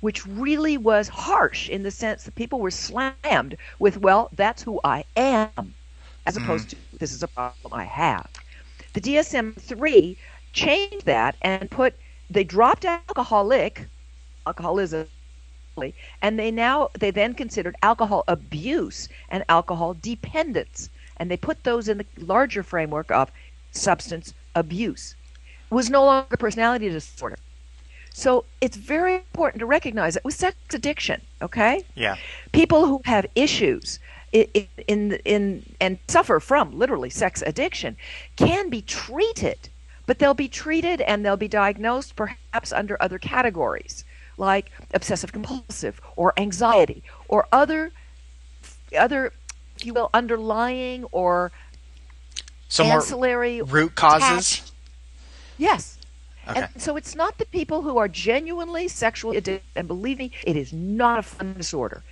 which 0.00 0.26
really 0.26 0.76
was 0.76 1.08
harsh 1.08 1.70
in 1.70 1.82
the 1.82 1.90
sense 1.90 2.24
that 2.24 2.34
people 2.34 2.60
were 2.60 2.70
slammed 2.70 3.56
with, 3.78 3.96
well, 3.96 4.28
that's 4.34 4.62
who 4.62 4.78
I 4.84 5.04
am, 5.16 5.72
as 6.26 6.34
mm-hmm. 6.34 6.44
opposed 6.44 6.68
to 6.68 6.76
this 6.98 7.14
is 7.14 7.22
a 7.22 7.28
problem 7.28 7.72
I 7.72 7.84
have. 7.84 8.28
The 8.92 9.00
DSM 9.00 9.56
3 9.56 10.18
changed 10.52 11.06
that 11.06 11.34
and 11.40 11.70
put, 11.70 11.94
they 12.28 12.44
dropped 12.44 12.84
alcoholic, 12.84 13.86
alcoholism, 14.46 15.08
and 16.20 16.38
they 16.38 16.50
now 16.50 16.88
they 16.98 17.10
then 17.10 17.34
considered 17.34 17.76
alcohol 17.82 18.24
abuse 18.28 19.08
and 19.28 19.44
alcohol 19.48 19.94
dependence. 19.94 20.88
And 21.16 21.30
they 21.30 21.36
put 21.36 21.64
those 21.64 21.88
in 21.88 21.98
the 21.98 22.06
larger 22.18 22.62
framework 22.62 23.10
of 23.10 23.30
substance 23.70 24.34
abuse. 24.54 25.14
It 25.70 25.74
was 25.74 25.88
no 25.90 26.04
longer 26.04 26.26
a 26.32 26.36
personality 26.36 26.88
disorder. 26.90 27.36
So 28.14 28.44
it's 28.60 28.76
very 28.76 29.14
important 29.14 29.60
to 29.60 29.66
recognize 29.66 30.14
that 30.14 30.24
with 30.24 30.34
sex 30.34 30.56
addiction 30.74 31.22
okay? 31.40 31.82
Yeah. 31.94 32.16
people 32.52 32.86
who 32.86 33.00
have 33.04 33.26
issues 33.34 33.98
i- 34.34 34.48
i- 34.54 34.68
in 34.86 35.12
in 35.24 35.62
and 35.80 35.98
suffer 36.08 36.38
from 36.40 36.78
literally 36.78 37.10
sex 37.10 37.42
addiction 37.46 37.96
can 38.36 38.68
be 38.68 38.82
treated 38.82 39.70
but 40.06 40.18
they'll 40.18 40.34
be 40.34 40.48
treated 40.48 41.00
and 41.00 41.24
they'll 41.24 41.36
be 41.36 41.48
diagnosed 41.48 42.14
perhaps 42.16 42.72
under 42.72 42.96
other 43.00 43.18
categories 43.18 44.04
like 44.38 44.70
obsessive 44.94 45.32
compulsive 45.32 46.00
or 46.16 46.32
anxiety 46.36 47.02
or 47.28 47.46
other 47.52 47.92
other 48.98 49.32
if 49.76 49.86
you 49.86 49.94
will 49.94 50.10
underlying 50.14 51.04
or 51.12 51.50
So 52.68 52.84
ancillary 52.84 53.62
root 53.62 53.94
causes. 53.94 54.28
attached- 54.28 54.72
yes 55.58 55.98
Okay. 56.48 56.62
and 56.62 56.82
so 56.82 56.96
it's 56.96 57.14
not 57.14 57.38
the 57.38 57.44
people 57.46 57.82
who 57.82 57.98
are 57.98 58.08
genuinely 58.08 58.88
sexually 58.88 59.36
addicted, 59.36 59.62
and 59.76 59.86
believe 59.86 60.18
me, 60.18 60.32
it 60.44 60.56
is 60.56 60.72
not 60.72 61.20
a 61.20 61.22
fun 61.22 61.54
disorder. 61.54 62.02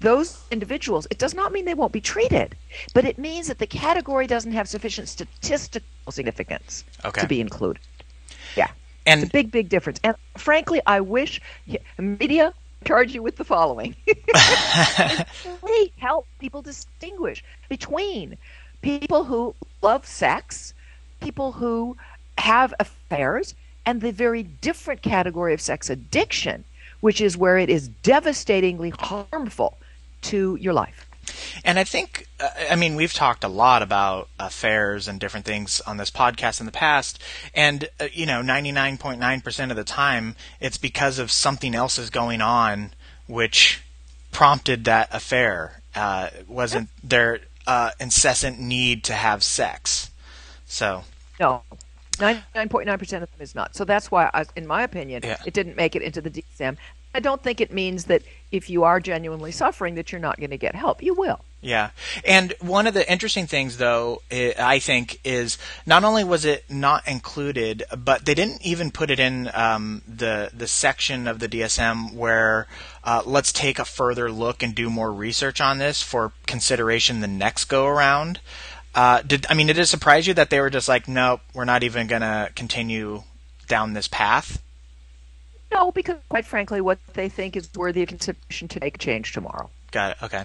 Those 0.00 0.38
individuals, 0.50 1.06
it 1.10 1.18
does 1.18 1.34
not 1.34 1.52
mean 1.52 1.66
they 1.66 1.74
won't 1.74 1.92
be 1.92 2.00
treated, 2.00 2.56
but 2.94 3.04
it 3.04 3.18
means 3.18 3.46
that 3.48 3.58
the 3.58 3.66
category 3.66 4.26
doesn't 4.26 4.52
have 4.52 4.68
sufficient 4.70 5.10
statistical 5.10 5.86
significance 6.10 6.84
Okay. 7.04 7.20
to 7.20 7.26
be 7.26 7.42
included. 7.42 7.82
Yeah. 8.56 8.70
It's 9.06 9.24
a 9.24 9.26
big, 9.26 9.50
big 9.50 9.68
difference. 9.68 10.00
And 10.02 10.16
frankly, 10.36 10.80
I 10.86 11.00
wish 11.00 11.40
media 11.98 12.54
charge 12.84 13.14
you 13.14 13.22
with 13.22 13.36
the 13.36 13.44
following. 13.44 13.96
really 15.62 15.92
help 15.98 16.26
people 16.38 16.62
distinguish 16.62 17.42
between 17.68 18.36
people 18.82 19.24
who 19.24 19.54
love 19.82 20.06
sex, 20.06 20.74
people 21.20 21.52
who 21.52 21.96
have 22.38 22.74
affairs, 22.80 23.54
and 23.86 24.00
the 24.00 24.12
very 24.12 24.42
different 24.42 25.02
category 25.02 25.54
of 25.54 25.60
sex 25.60 25.90
addiction, 25.90 26.64
which 27.00 27.20
is 27.20 27.36
where 27.36 27.58
it 27.58 27.68
is 27.68 27.88
devastatingly 28.02 28.90
harmful 28.98 29.76
to 30.22 30.56
your 30.60 30.72
life. 30.72 31.03
And 31.64 31.78
I 31.78 31.84
think, 31.84 32.26
uh, 32.40 32.48
I 32.70 32.76
mean, 32.76 32.96
we've 32.96 33.12
talked 33.12 33.44
a 33.44 33.48
lot 33.48 33.82
about 33.82 34.28
affairs 34.38 35.08
and 35.08 35.20
different 35.20 35.46
things 35.46 35.80
on 35.82 35.96
this 35.96 36.10
podcast 36.10 36.60
in 36.60 36.66
the 36.66 36.72
past, 36.72 37.18
and 37.54 37.88
uh, 38.00 38.08
you 38.12 38.26
know, 38.26 38.40
99.9% 38.42 39.70
of 39.70 39.76
the 39.76 39.84
time, 39.84 40.36
it's 40.60 40.78
because 40.78 41.18
of 41.18 41.30
something 41.30 41.74
else 41.74 41.98
is 41.98 42.10
going 42.10 42.40
on, 42.40 42.92
which 43.26 43.82
prompted 44.32 44.84
that 44.84 45.08
affair. 45.12 45.80
Uh, 45.94 46.28
wasn't 46.48 46.88
their 47.02 47.40
uh, 47.66 47.90
incessant 48.00 48.58
need 48.58 49.04
to 49.04 49.12
have 49.12 49.42
sex. 49.44 50.10
So, 50.66 51.04
No, 51.38 51.62
99.9% 52.18 53.00
of 53.00 53.08
them 53.08 53.28
is 53.40 53.54
not. 53.54 53.74
So 53.76 53.84
that's 53.84 54.10
why, 54.10 54.30
I, 54.34 54.44
in 54.56 54.66
my 54.66 54.82
opinion, 54.82 55.22
Yeah. 55.24 55.36
it 55.44 55.54
didn't 55.54 55.76
make 55.76 55.94
it 55.96 56.02
into 56.02 56.20
the 56.20 56.30
DSM. 56.30 56.76
I 57.14 57.20
don't 57.20 57.42
think 57.42 57.60
it 57.60 57.72
means 57.72 58.04
that 58.06 58.22
if 58.50 58.68
you 58.68 58.82
are 58.82 58.98
genuinely 58.98 59.52
suffering 59.52 59.94
that 59.94 60.10
you're 60.10 60.20
not 60.20 60.38
going 60.38 60.50
to 60.50 60.58
get 60.58 60.74
help. 60.74 61.02
You 61.02 61.14
will. 61.14 61.44
Yeah. 61.60 61.90
And 62.26 62.52
one 62.60 62.86
of 62.86 62.92
the 62.92 63.10
interesting 63.10 63.46
things, 63.46 63.78
though, 63.78 64.20
I 64.30 64.80
think, 64.80 65.20
is 65.24 65.56
not 65.86 66.04
only 66.04 66.24
was 66.24 66.44
it 66.44 66.64
not 66.68 67.06
included, 67.08 67.84
but 67.96 68.26
they 68.26 68.34
didn't 68.34 68.66
even 68.66 68.90
put 68.90 69.10
it 69.10 69.18
in 69.18 69.50
um, 69.54 70.02
the 70.06 70.50
the 70.52 70.66
section 70.66 71.26
of 71.26 71.38
the 71.38 71.48
DSM 71.48 72.12
where 72.12 72.66
uh, 73.02 73.22
let's 73.24 73.52
take 73.52 73.78
a 73.78 73.84
further 73.84 74.30
look 74.30 74.62
and 74.62 74.74
do 74.74 74.90
more 74.90 75.12
research 75.12 75.60
on 75.60 75.78
this 75.78 76.02
for 76.02 76.32
consideration 76.46 77.20
the 77.20 77.28
next 77.28 77.66
go 77.66 77.86
around. 77.86 78.40
Uh, 78.94 79.22
did 79.22 79.46
I 79.48 79.54
mean 79.54 79.68
did 79.68 79.78
it 79.78 79.86
surprise 79.86 80.26
you 80.26 80.34
that 80.34 80.50
they 80.50 80.60
were 80.60 80.70
just 80.70 80.88
like, 80.88 81.08
nope, 81.08 81.40
we're 81.54 81.64
not 81.64 81.82
even 81.82 82.08
going 82.08 82.22
to 82.22 82.50
continue 82.54 83.22
down 83.68 83.94
this 83.94 84.08
path? 84.08 84.60
No, 85.74 85.90
because 85.90 86.16
quite 86.28 86.46
frankly, 86.46 86.80
what 86.80 86.98
they 87.14 87.28
think 87.28 87.56
is 87.56 87.68
worthy 87.74 88.02
of 88.02 88.08
consideration 88.08 88.68
to 88.68 88.80
make 88.80 88.98
change 88.98 89.32
tomorrow. 89.32 89.70
Got 89.90 90.12
it. 90.12 90.22
Okay. 90.22 90.44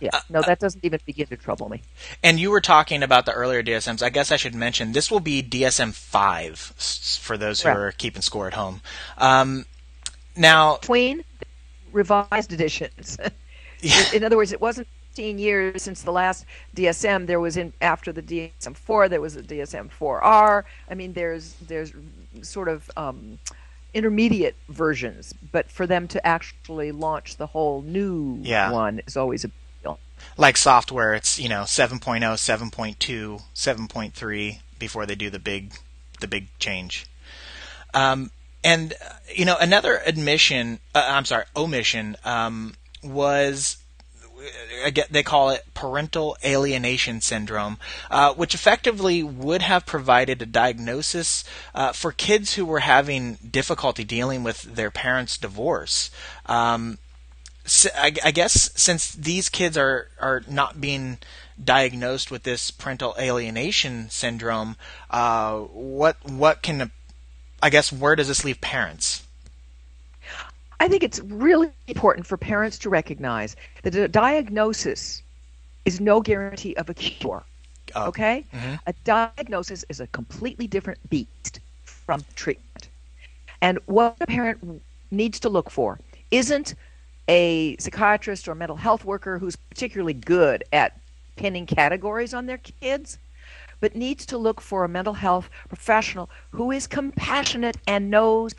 Yeah, 0.00 0.20
no, 0.30 0.40
that 0.40 0.58
doesn't 0.58 0.82
even 0.82 1.00
begin 1.04 1.26
to 1.26 1.36
trouble 1.36 1.68
me. 1.68 1.82
And 2.22 2.40
you 2.40 2.50
were 2.50 2.62
talking 2.62 3.02
about 3.02 3.26
the 3.26 3.32
earlier 3.32 3.62
DSMs. 3.62 4.02
I 4.02 4.08
guess 4.08 4.32
I 4.32 4.36
should 4.36 4.54
mention 4.54 4.92
this 4.92 5.10
will 5.10 5.20
be 5.20 5.42
DSM 5.42 5.92
five 5.92 6.58
for 6.58 7.36
those 7.36 7.60
who 7.60 7.68
right. 7.68 7.76
are 7.76 7.92
keeping 7.92 8.22
score 8.22 8.46
at 8.46 8.54
home. 8.54 8.80
Um, 9.18 9.66
now, 10.34 10.78
between 10.78 11.24
revised 11.92 12.52
editions. 12.52 13.18
yeah. 13.80 14.04
In 14.14 14.24
other 14.24 14.38
words, 14.38 14.52
it 14.52 14.60
wasn't 14.62 14.88
15 15.10 15.38
years 15.38 15.82
since 15.82 16.02
the 16.02 16.12
last 16.12 16.46
DSM. 16.74 17.26
There 17.26 17.40
was 17.40 17.56
in 17.56 17.72
after 17.82 18.12
the 18.12 18.22
DSM 18.22 18.76
four, 18.76 19.08
there 19.08 19.20
was 19.20 19.36
a 19.36 19.42
DSM 19.42 19.90
four 19.90 20.22
R. 20.22 20.64
I 20.88 20.94
mean, 20.94 21.12
there's 21.12 21.54
there's 21.66 21.92
sort 22.42 22.68
of 22.68 22.90
um, 22.96 23.38
intermediate 23.94 24.56
versions, 24.68 25.34
but 25.52 25.70
for 25.70 25.86
them 25.86 26.08
to 26.08 26.26
actually 26.26 26.92
launch 26.92 27.36
the 27.36 27.48
whole 27.48 27.82
new 27.82 28.38
yeah. 28.42 28.70
one 28.70 29.00
is 29.06 29.16
always 29.16 29.44
a 29.44 29.50
deal. 29.82 29.98
Like 30.36 30.56
software, 30.56 31.14
it's 31.14 31.38
you 31.38 31.48
know 31.48 31.62
7.0, 31.62 32.20
7.2, 32.20 33.42
7.3 33.54 34.58
before 34.78 35.06
they 35.06 35.14
do 35.14 35.30
the 35.30 35.38
big 35.38 35.74
the 36.20 36.28
big 36.28 36.46
change. 36.58 37.06
Um, 37.94 38.30
and 38.62 38.94
you 39.34 39.44
know 39.44 39.56
another 39.60 40.00
admission, 40.04 40.80
uh, 40.94 41.04
I'm 41.06 41.24
sorry, 41.24 41.44
omission 41.56 42.16
um, 42.24 42.74
was 43.02 43.79
they 45.10 45.22
call 45.22 45.50
it 45.50 45.64
parental 45.74 46.36
alienation 46.44 47.20
syndrome, 47.20 47.78
uh, 48.10 48.32
which 48.34 48.54
effectively 48.54 49.22
would 49.22 49.62
have 49.62 49.86
provided 49.86 50.40
a 50.40 50.46
diagnosis 50.46 51.44
uh, 51.74 51.92
for 51.92 52.12
kids 52.12 52.54
who 52.54 52.64
were 52.64 52.80
having 52.80 53.34
difficulty 53.48 54.04
dealing 54.04 54.42
with 54.42 54.62
their 54.62 54.90
parents' 54.90 55.36
divorce. 55.36 56.10
Um, 56.46 56.98
so 57.64 57.90
I, 57.94 58.12
I, 58.24 58.30
guess 58.30 58.70
since 58.74 59.12
these 59.12 59.48
kids 59.48 59.76
are 59.76 60.08
are 60.18 60.42
not 60.48 60.80
being 60.80 61.18
diagnosed 61.62 62.30
with 62.30 62.42
this 62.42 62.70
parental 62.70 63.14
alienation 63.18 64.10
syndrome, 64.10 64.76
uh, 65.10 65.58
what 65.58 66.16
what 66.28 66.62
can 66.62 66.90
I 67.62 67.70
guess 67.70 67.92
where 67.92 68.16
does 68.16 68.28
this 68.28 68.44
leave 68.44 68.60
parents? 68.60 69.22
I 70.80 70.88
think 70.88 71.02
it's 71.02 71.20
really 71.20 71.70
important 71.88 72.26
for 72.26 72.38
parents 72.38 72.78
to 72.78 72.90
recognize 72.90 73.54
that 73.82 73.94
a 73.94 74.08
diagnosis 74.08 75.22
is 75.84 76.00
no 76.00 76.20
guarantee 76.22 76.74
of 76.76 76.88
a 76.88 76.94
cure. 76.94 77.44
Uh, 77.94 78.06
okay? 78.08 78.44
Mm-hmm. 78.52 78.74
A 78.86 78.94
diagnosis 79.04 79.84
is 79.90 80.00
a 80.00 80.06
completely 80.08 80.66
different 80.66 80.98
beast 81.10 81.60
from 81.84 82.24
treatment. 82.34 82.88
And 83.60 83.78
what 83.86 84.16
a 84.20 84.26
parent 84.26 84.82
needs 85.10 85.38
to 85.40 85.50
look 85.50 85.70
for 85.70 86.00
isn't 86.30 86.74
a 87.28 87.76
psychiatrist 87.76 88.48
or 88.48 88.54
mental 88.54 88.76
health 88.76 89.04
worker 89.04 89.38
who's 89.38 89.56
particularly 89.56 90.14
good 90.14 90.64
at 90.72 90.98
pinning 91.36 91.66
categories 91.66 92.32
on 92.32 92.46
their 92.46 92.58
kids, 92.58 93.18
but 93.80 93.94
needs 93.94 94.24
to 94.26 94.38
look 94.38 94.60
for 94.60 94.84
a 94.84 94.88
mental 94.88 95.14
health 95.14 95.50
professional 95.68 96.30
who 96.50 96.70
is 96.70 96.86
compassionate 96.86 97.76
and 97.86 98.10
knows 98.10 98.54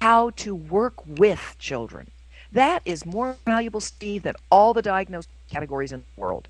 how 0.00 0.30
to 0.30 0.54
work 0.54 0.94
with 1.06 1.56
children. 1.58 2.10
That 2.52 2.82
is 2.84 3.04
more 3.04 3.36
valuable, 3.44 3.80
Steve, 3.80 4.22
than 4.22 4.34
all 4.50 4.72
the 4.72 4.82
diagnosed 4.82 5.28
categories 5.50 5.92
in 5.92 6.00
the 6.00 6.20
world. 6.20 6.48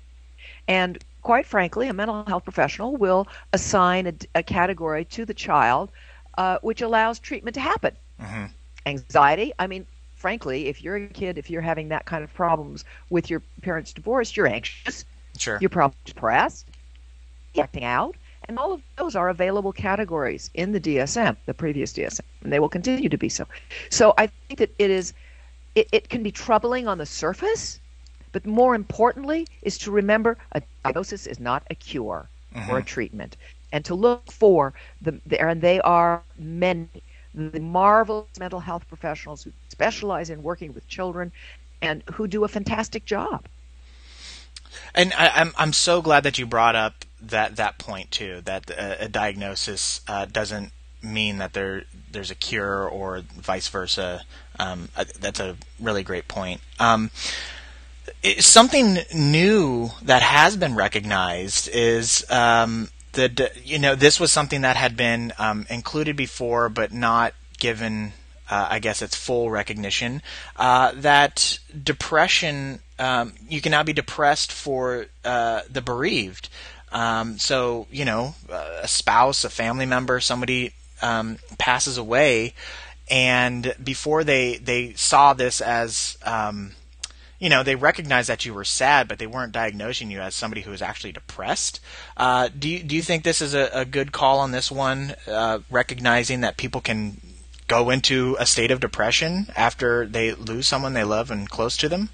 And 0.67 1.03
quite 1.21 1.45
frankly, 1.45 1.87
a 1.87 1.93
mental 1.93 2.23
health 2.25 2.43
professional 2.43 2.95
will 2.95 3.27
assign 3.53 4.07
a, 4.07 4.13
a 4.35 4.43
category 4.43 5.05
to 5.05 5.25
the 5.25 5.33
child 5.33 5.91
uh, 6.37 6.59
which 6.61 6.81
allows 6.81 7.19
treatment 7.19 7.55
to 7.55 7.61
happen. 7.61 7.95
Mm-hmm. 8.21 8.45
Anxiety, 8.85 9.51
I 9.59 9.67
mean, 9.67 9.85
frankly, 10.15 10.67
if 10.67 10.81
you're 10.81 10.95
a 10.95 11.07
kid, 11.07 11.37
if 11.37 11.49
you're 11.49 11.61
having 11.61 11.89
that 11.89 12.05
kind 12.05 12.23
of 12.23 12.33
problems 12.33 12.85
with 13.09 13.29
your 13.29 13.41
parents' 13.61 13.91
divorce, 13.91 14.37
you're 14.37 14.47
anxious. 14.47 15.03
Sure. 15.37 15.57
You're 15.59 15.69
probably 15.69 15.97
depressed, 16.05 16.67
acting 17.59 17.83
out. 17.83 18.15
And 18.47 18.57
all 18.57 18.73
of 18.73 18.81
those 18.97 19.15
are 19.15 19.29
available 19.29 19.73
categories 19.73 20.49
in 20.53 20.71
the 20.71 20.79
DSM, 20.79 21.35
the 21.45 21.53
previous 21.53 21.91
DSM, 21.93 22.21
and 22.43 22.53
they 22.53 22.59
will 22.59 22.69
continue 22.69 23.09
to 23.09 23.17
be 23.17 23.29
so. 23.29 23.45
So 23.89 24.13
I 24.17 24.27
think 24.27 24.59
that 24.59 24.73
it 24.79 24.89
is, 24.89 25.13
it, 25.75 25.89
it 25.91 26.09
can 26.09 26.23
be 26.23 26.31
troubling 26.31 26.87
on 26.87 26.97
the 26.97 27.05
surface, 27.05 27.79
but 28.31 28.45
more 28.45 28.73
importantly 28.73 29.47
is 29.61 29.77
to 29.79 29.91
remember 29.91 30.37
a 30.53 30.61
diagnosis 30.83 31.27
is 31.27 31.39
not 31.39 31.63
a 31.69 31.75
cure 31.75 32.29
mm-hmm. 32.55 32.69
or 32.69 32.77
a 32.77 32.79
mm-hmm. 32.79 32.87
treatment, 32.87 33.35
and 33.73 33.83
to 33.85 33.95
look 33.95 34.31
for 34.31 34.73
the, 35.01 35.19
the 35.25 35.41
and 35.41 35.61
they 35.61 35.81
are 35.81 36.23
many 36.37 36.87
the 37.37 37.59
marvelous 37.59 38.25
mental 38.39 38.59
health 38.59 38.87
professionals 38.87 39.43
who 39.43 39.51
specialize 39.69 40.29
in 40.29 40.41
working 40.41 40.73
with 40.73 40.87
children 40.87 41.31
and 41.81 42.01
who 42.13 42.27
do 42.27 42.43
a 42.43 42.47
fantastic 42.47 43.05
job. 43.05 43.45
And 44.95 45.13
I, 45.13 45.27
am 45.27 45.31
I'm, 45.35 45.53
I'm 45.57 45.73
so 45.73 46.01
glad 46.01 46.23
that 46.23 46.39
you 46.39 46.47
brought 46.47 46.75
up 46.75 47.05
that 47.21 47.55
that 47.55 47.77
point 47.77 48.11
too. 48.11 48.41
That 48.45 48.69
a, 48.69 49.05
a 49.05 49.07
diagnosis 49.09 50.01
uh, 50.07 50.25
doesn't 50.25 50.71
mean 51.01 51.37
that 51.37 51.53
there 51.53 51.83
there's 52.11 52.31
a 52.31 52.35
cure 52.35 52.87
or 52.87 53.21
vice 53.35 53.67
versa. 53.67 54.23
Um, 54.59 54.89
uh, 54.95 55.05
that's 55.19 55.39
a 55.39 55.57
really 55.79 56.03
great 56.03 56.27
point. 56.27 56.61
Um, 56.79 57.11
it, 58.23 58.43
something 58.43 58.99
new 59.13 59.89
that 60.01 60.21
has 60.21 60.57
been 60.57 60.75
recognized 60.75 61.69
is 61.69 62.25
um, 62.29 62.89
you 63.63 63.79
know 63.79 63.95
this 63.95 64.19
was 64.19 64.31
something 64.31 64.61
that 64.61 64.75
had 64.75 64.95
been 64.95 65.33
um, 65.39 65.65
included 65.69 66.15
before 66.15 66.69
but 66.69 66.93
not 66.93 67.33
given 67.59 68.13
uh, 68.49 68.67
I 68.71 68.79
guess 68.79 69.01
its 69.01 69.15
full 69.15 69.49
recognition 69.49 70.21
uh, 70.55 70.93
that 70.95 71.59
depression 71.83 72.79
um, 72.99 73.33
you 73.47 73.61
can 73.61 73.71
now 73.71 73.83
be 73.83 73.93
depressed 73.93 74.51
for 74.51 75.07
uh, 75.23 75.61
the 75.69 75.81
bereaved. 75.81 76.49
Um, 76.91 77.37
so 77.37 77.87
you 77.91 78.05
know, 78.05 78.35
a 78.49 78.87
spouse, 78.87 79.43
a 79.43 79.49
family 79.49 79.85
member, 79.85 80.19
somebody 80.19 80.73
um, 81.01 81.37
passes 81.57 81.97
away, 81.97 82.53
and 83.09 83.73
before 83.83 84.23
they 84.23 84.57
they 84.57 84.93
saw 84.93 85.33
this 85.33 85.61
as 85.61 86.17
um, 86.23 86.71
you 87.39 87.49
know, 87.49 87.61
they 87.61 87.75
recognized 87.75 88.29
that 88.29 88.45
you 88.45 88.53
were 88.53 88.63
sad, 88.63 89.07
but 89.07 89.19
they 89.19 89.27
weren't 89.27 89.51
diagnosing 89.51 90.09
you 90.09 90.19
as 90.19 90.33
somebody 90.33 90.61
who 90.61 90.71
was 90.71 90.81
actually 90.81 91.11
depressed. 91.11 91.79
Uh, 92.15 92.49
do 92.57 92.67
you 92.67 92.81
do 92.81 92.95
you 92.95 93.01
think 93.01 93.23
this 93.23 93.41
is 93.41 93.53
a, 93.53 93.69
a 93.73 93.85
good 93.85 94.11
call 94.11 94.39
on 94.39 94.51
this 94.51 94.71
one, 94.71 95.15
uh, 95.27 95.59
recognizing 95.69 96.41
that 96.41 96.57
people 96.57 96.81
can 96.81 97.21
go 97.67 97.89
into 97.89 98.35
a 98.39 98.45
state 98.45 98.71
of 98.71 98.79
depression 98.79 99.47
after 99.55 100.05
they 100.07 100.33
lose 100.33 100.67
someone 100.67 100.93
they 100.93 101.03
love 101.03 101.29
and 101.29 101.49
close 101.49 101.77
to 101.77 101.89
them? 101.89 102.09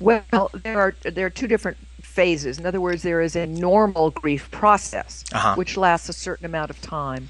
Well, 0.00 0.50
there 0.62 0.78
are 0.80 0.94
there 1.02 1.26
are 1.26 1.30
two 1.30 1.48
different 1.48 1.76
phases. 2.18 2.58
In 2.58 2.66
other 2.66 2.80
words, 2.80 3.02
there 3.02 3.22
is 3.28 3.36
a 3.36 3.46
normal 3.46 4.10
grief 4.10 4.50
process, 4.50 5.24
uh-huh. 5.32 5.54
which 5.54 5.76
lasts 5.76 6.08
a 6.08 6.12
certain 6.12 6.46
amount 6.46 6.68
of 6.68 6.80
time. 6.80 7.28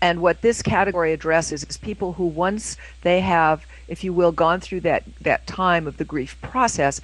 And 0.00 0.22
what 0.22 0.40
this 0.40 0.62
category 0.62 1.12
addresses 1.12 1.64
is 1.64 1.76
people 1.76 2.14
who, 2.14 2.24
once 2.24 2.78
they 3.02 3.20
have, 3.20 3.66
if 3.88 4.02
you 4.02 4.14
will, 4.14 4.32
gone 4.32 4.58
through 4.58 4.82
that, 4.90 5.02
that 5.20 5.46
time 5.46 5.86
of 5.86 5.98
the 5.98 6.06
grief 6.06 6.32
process, 6.40 7.02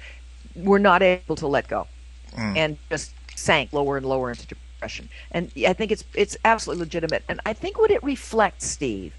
were 0.55 0.79
not 0.79 1.03
able 1.03 1.35
to 1.35 1.45
let 1.45 1.67
go 1.67 1.85
mm. 2.35 2.57
and 2.57 2.77
just 2.89 3.11
sank 3.35 3.71
lower 3.73 3.97
and 3.97 4.05
lower 4.13 4.31
into 4.31 4.47
depression. 4.47 5.07
And 5.29 5.51
I 5.71 5.73
think 5.73 5.91
it's, 5.91 6.03
it's 6.15 6.35
absolutely 6.45 6.83
legitimate. 6.85 7.23
And 7.29 7.39
I 7.45 7.53
think 7.53 7.77
what 7.77 7.91
it 7.91 8.01
reflects, 8.03 8.65
Steve, 8.65 9.13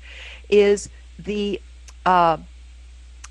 is 0.49 0.89
the. 1.17 1.61
Uh, 2.05 2.39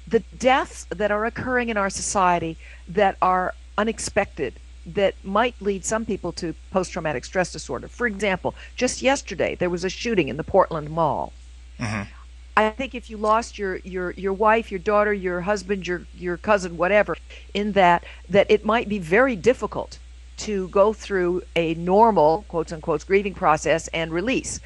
the 0.09 0.23
deaths 0.39 0.87
that 0.89 1.11
are 1.11 1.25
occurring 1.25 1.67
in 1.67 1.75
our 1.75 1.89
society 1.89 2.55
that 2.87 3.17
are 3.21 3.53
unexpected 3.77 4.53
that 4.85 5.15
might 5.23 5.61
lead 5.61 5.83
some 5.83 6.05
people 6.05 6.31
to 6.31 6.55
post 6.71 6.93
traumatic 6.93 7.25
stress 7.25 7.51
disorder. 7.51 7.87
For 7.87 8.07
example, 8.07 8.55
just 8.75 9.01
yesterday 9.01 9.55
there 9.55 9.69
was 9.69 9.83
a 9.83 9.89
shooting 9.89 10.29
in 10.29 10.37
the 10.37 10.43
Portland 10.43 10.89
Mall. 10.89 11.33
Mm-hmm. 11.79 12.09
I 12.55 12.69
think 12.71 12.95
if 12.95 13.09
you 13.09 13.17
lost 13.17 13.59
your, 13.59 13.77
your, 13.77 14.11
your 14.11 14.33
wife, 14.33 14.71
your 14.71 14.79
daughter, 14.79 15.13
your 15.13 15.41
husband, 15.41 15.85
your, 15.85 16.07
your 16.17 16.37
cousin, 16.37 16.75
whatever, 16.75 17.15
in 17.53 17.73
that, 17.73 18.03
that 18.29 18.49
it 18.49 18.65
might 18.65 18.89
be 18.89 18.97
very 18.97 19.35
difficult 19.35 19.99
to 20.37 20.67
go 20.69 20.93
through 20.93 21.43
a 21.55 21.75
normal, 21.75 22.45
quotes 22.47 22.71
unquote, 22.71 23.05
grieving 23.05 23.33
process 23.35 23.87
and 23.89 24.11
release. 24.11 24.59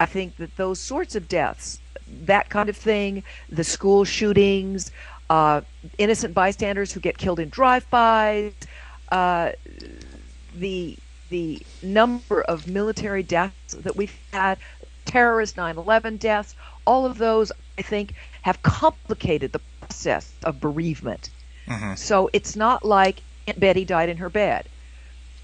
I 0.00 0.06
think 0.06 0.36
that 0.36 0.56
those 0.56 0.80
sorts 0.80 1.14
of 1.14 1.28
deaths, 1.28 1.80
that 2.24 2.48
kind 2.48 2.68
of 2.68 2.76
thing, 2.76 3.22
the 3.48 3.64
school 3.64 4.04
shootings, 4.04 4.90
uh, 5.30 5.62
innocent 5.98 6.34
bystanders 6.34 6.92
who 6.92 7.00
get 7.00 7.18
killed 7.18 7.40
in 7.40 7.48
drive-bys, 7.48 8.52
uh, 9.10 9.52
the 10.54 10.96
the 11.30 11.60
number 11.82 12.42
of 12.42 12.68
military 12.68 13.22
deaths 13.22 13.74
that 13.74 13.96
we've 13.96 14.14
had, 14.32 14.58
terrorist 15.04 15.56
9/11 15.56 16.18
deaths, 16.18 16.54
all 16.86 17.06
of 17.06 17.18
those 17.18 17.50
I 17.78 17.82
think 17.82 18.14
have 18.42 18.62
complicated 18.62 19.52
the 19.52 19.60
process 19.80 20.30
of 20.44 20.60
bereavement. 20.60 21.30
Mhm. 21.66 21.98
So 21.98 22.30
it's 22.32 22.54
not 22.54 22.84
like 22.84 23.22
Aunt 23.46 23.58
Betty 23.58 23.84
died 23.84 24.08
in 24.08 24.18
her 24.18 24.28
bed, 24.28 24.68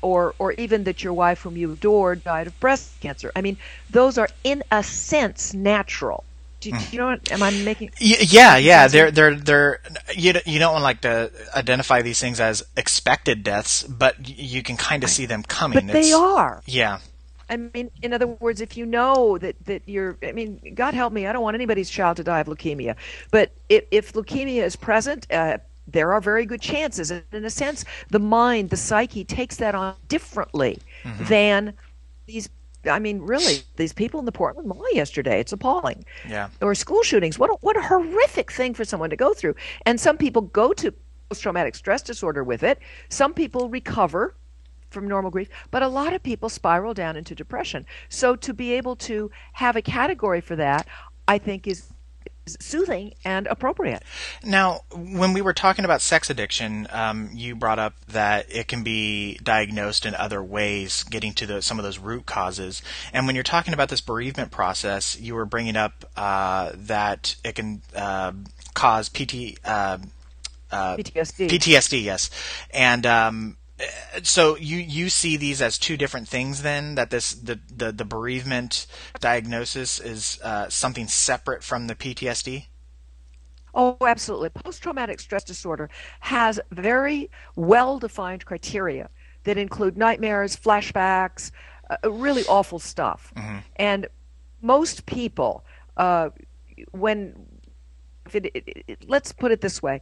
or 0.02 0.34
or 0.38 0.52
even 0.52 0.84
that 0.84 1.02
your 1.02 1.12
wife, 1.14 1.40
whom 1.42 1.56
you 1.56 1.72
adored, 1.72 2.22
died 2.24 2.46
of 2.46 2.60
breast 2.60 3.00
cancer. 3.00 3.32
I 3.34 3.40
mean, 3.40 3.56
those 3.88 4.18
are 4.18 4.28
in 4.44 4.62
a 4.70 4.82
sense 4.82 5.54
natural. 5.54 6.24
Do, 6.60 6.70
do 6.70 6.78
you 6.92 6.98
know 6.98 7.06
what? 7.06 7.32
Am 7.32 7.42
I 7.42 7.50
making? 7.50 7.90
Yeah, 7.98 8.56
yeah, 8.56 8.86
they're 8.86 9.10
they're 9.10 9.34
they're 9.34 9.80
you 10.14 10.34
you 10.44 10.58
don't 10.58 10.74
want 10.74 10.82
like 10.82 11.00
to 11.02 11.30
identify 11.56 12.02
these 12.02 12.20
things 12.20 12.38
as 12.38 12.62
expected 12.76 13.42
deaths, 13.42 13.82
but 13.82 14.28
you 14.28 14.62
can 14.62 14.76
kind 14.76 15.02
of 15.02 15.10
see 15.10 15.26
them 15.26 15.42
coming. 15.42 15.86
But 15.86 15.92
they 15.92 16.12
are. 16.12 16.62
Yeah, 16.66 17.00
I 17.50 17.56
mean, 17.56 17.90
in 18.00 18.12
other 18.12 18.28
words, 18.28 18.60
if 18.60 18.76
you 18.76 18.86
know 18.86 19.36
that, 19.38 19.56
that 19.64 19.82
you're, 19.86 20.16
I 20.22 20.30
mean, 20.30 20.60
God 20.74 20.94
help 20.94 21.12
me, 21.12 21.26
I 21.26 21.32
don't 21.32 21.42
want 21.42 21.56
anybody's 21.56 21.90
child 21.90 22.16
to 22.18 22.24
die 22.24 22.38
of 22.38 22.46
leukemia. 22.46 22.94
But 23.32 23.50
if, 23.68 23.84
if 23.90 24.12
leukemia 24.12 24.62
is 24.62 24.76
present, 24.76 25.26
uh, 25.32 25.58
there 25.88 26.12
are 26.12 26.20
very 26.20 26.46
good 26.46 26.60
chances. 26.60 27.10
And 27.10 27.24
in 27.32 27.44
a 27.44 27.50
sense, 27.50 27.84
the 28.08 28.20
mind, 28.20 28.70
the 28.70 28.76
psyche 28.76 29.24
takes 29.24 29.56
that 29.56 29.74
on 29.74 29.96
differently 30.06 30.78
than 31.22 31.74
these. 32.26 32.48
I 32.88 32.98
mean, 32.98 33.20
really, 33.20 33.62
these 33.76 33.92
people 33.92 34.20
in 34.20 34.26
the 34.26 34.32
Portland 34.32 34.68
Mall 34.68 34.84
yesterday, 34.92 35.40
it's 35.40 35.52
appalling. 35.52 36.04
yeah. 36.28 36.48
Or 36.62 36.74
school 36.74 37.02
shootings. 37.02 37.38
What 37.38 37.50
a, 37.50 37.54
what 37.60 37.76
a 37.76 37.82
horrific 37.82 38.50
thing 38.50 38.74
for 38.74 38.84
someone 38.84 39.10
to 39.10 39.16
go 39.16 39.34
through. 39.34 39.54
And 39.86 40.00
some 40.00 40.16
people 40.16 40.42
go 40.42 40.72
to 40.74 40.92
post 41.28 41.42
traumatic 41.42 41.74
stress 41.74 42.02
disorder 42.02 42.42
with 42.42 42.62
it. 42.62 42.78
Some 43.08 43.34
people 43.34 43.68
recover 43.68 44.34
from 44.90 45.06
normal 45.06 45.30
grief, 45.30 45.48
but 45.70 45.82
a 45.82 45.88
lot 45.88 46.12
of 46.12 46.22
people 46.22 46.48
spiral 46.48 46.94
down 46.94 47.16
into 47.16 47.34
depression. 47.34 47.86
So 48.08 48.34
to 48.36 48.52
be 48.52 48.72
able 48.72 48.96
to 48.96 49.30
have 49.52 49.76
a 49.76 49.82
category 49.82 50.40
for 50.40 50.56
that, 50.56 50.88
I 51.28 51.38
think 51.38 51.68
is, 51.68 51.78
is 51.78 51.92
soothing 52.60 53.14
and 53.24 53.46
appropriate. 53.46 54.02
Now, 54.44 54.82
when 54.92 55.32
we 55.32 55.40
were 55.40 55.52
talking 55.52 55.84
about 55.84 56.02
sex 56.02 56.30
addiction, 56.30 56.86
um, 56.90 57.30
you 57.32 57.54
brought 57.54 57.78
up 57.78 57.94
that 58.08 58.46
it 58.48 58.68
can 58.68 58.82
be 58.82 59.38
diagnosed 59.42 60.06
in 60.06 60.14
other 60.14 60.42
ways, 60.42 61.04
getting 61.04 61.34
to 61.34 61.46
the, 61.46 61.62
some 61.62 61.78
of 61.78 61.84
those 61.84 61.98
root 61.98 62.26
causes. 62.26 62.82
And 63.12 63.26
when 63.26 63.34
you're 63.34 63.44
talking 63.44 63.74
about 63.74 63.88
this 63.88 64.00
bereavement 64.00 64.50
process, 64.50 65.18
you 65.20 65.34
were 65.34 65.46
bringing 65.46 65.76
up 65.76 66.04
uh, 66.16 66.72
that 66.74 67.36
it 67.44 67.54
can 67.54 67.82
uh, 67.94 68.32
cause 68.74 69.08
PT. 69.08 69.58
Uh, 69.64 69.98
uh, 70.70 70.96
PTSD. 70.96 71.48
PTSD, 71.48 72.02
yes. 72.04 72.30
And 72.72 73.04
um, 73.04 73.56
so 74.22 74.56
you 74.56 74.78
you 74.78 75.08
see 75.08 75.36
these 75.36 75.62
as 75.62 75.78
two 75.78 75.96
different 75.96 76.28
things 76.28 76.62
then 76.62 76.94
that 76.96 77.10
this 77.10 77.32
the 77.32 77.58
the, 77.74 77.92
the 77.92 78.04
bereavement 78.04 78.86
diagnosis 79.20 80.00
is 80.00 80.38
uh, 80.42 80.68
something 80.68 81.06
separate 81.08 81.62
from 81.64 81.86
the 81.86 81.94
PTSD. 81.94 82.66
Oh, 83.74 83.96
absolutely. 84.00 84.50
Post 84.50 84.82
traumatic 84.82 85.20
stress 85.20 85.44
disorder 85.44 85.88
has 86.20 86.60
very 86.72 87.30
well 87.54 87.98
defined 87.98 88.44
criteria 88.44 89.08
that 89.44 89.56
include 89.56 89.96
nightmares, 89.96 90.56
flashbacks, 90.56 91.50
uh, 91.88 92.10
really 92.10 92.44
awful 92.46 92.78
stuff. 92.78 93.32
And 93.76 94.08
most 94.60 95.06
people, 95.06 95.64
uh, 95.96 96.30
when, 96.92 97.46
if 98.26 98.34
it, 98.34 98.46
it, 98.54 98.84
it- 98.88 99.04
let's 99.08 99.32
put 99.32 99.52
it 99.52 99.60
this 99.60 99.82
way 99.82 100.00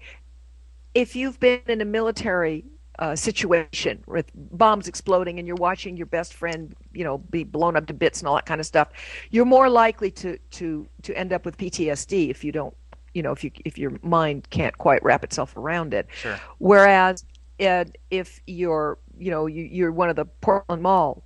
if 0.94 1.14
you've 1.14 1.38
been 1.38 1.60
in 1.66 1.80
a 1.80 1.84
military 1.84 2.64
uh, 2.98 3.14
situation 3.16 4.02
with 4.06 4.30
bombs 4.34 4.88
exploding 4.88 5.38
and 5.38 5.46
you're 5.46 5.56
watching 5.56 5.96
your 5.96 6.06
best 6.06 6.34
friend, 6.34 6.74
you 6.92 7.04
know, 7.04 7.18
be 7.18 7.44
blown 7.44 7.76
up 7.76 7.86
to 7.86 7.94
bits 7.94 8.20
and 8.20 8.28
all 8.28 8.34
that 8.36 8.46
kind 8.46 8.60
of 8.60 8.66
stuff, 8.66 8.88
you're 9.30 9.44
more 9.44 9.68
likely 9.68 10.10
to 10.12 10.38
to 10.52 10.88
to 11.02 11.16
end 11.16 11.32
up 11.32 11.44
with 11.44 11.56
PTSD 11.56 12.30
if 12.30 12.44
you 12.44 12.52
don't, 12.52 12.74
you 13.14 13.22
know, 13.22 13.32
if 13.32 13.44
you 13.44 13.50
if 13.64 13.78
your 13.78 13.92
mind 14.02 14.48
can't 14.50 14.76
quite 14.78 15.02
wrap 15.04 15.24
itself 15.24 15.56
around 15.56 15.94
it. 15.94 16.08
Sure. 16.10 16.42
Whereas, 16.58 17.24
uh, 17.60 17.84
if 18.10 18.40
you're, 18.46 18.98
you 19.18 19.30
know, 19.30 19.46
you, 19.46 19.64
you're 19.64 19.92
one 19.92 20.08
of 20.10 20.16
the 20.16 20.26
Portland 20.26 20.82
Mall 20.82 21.24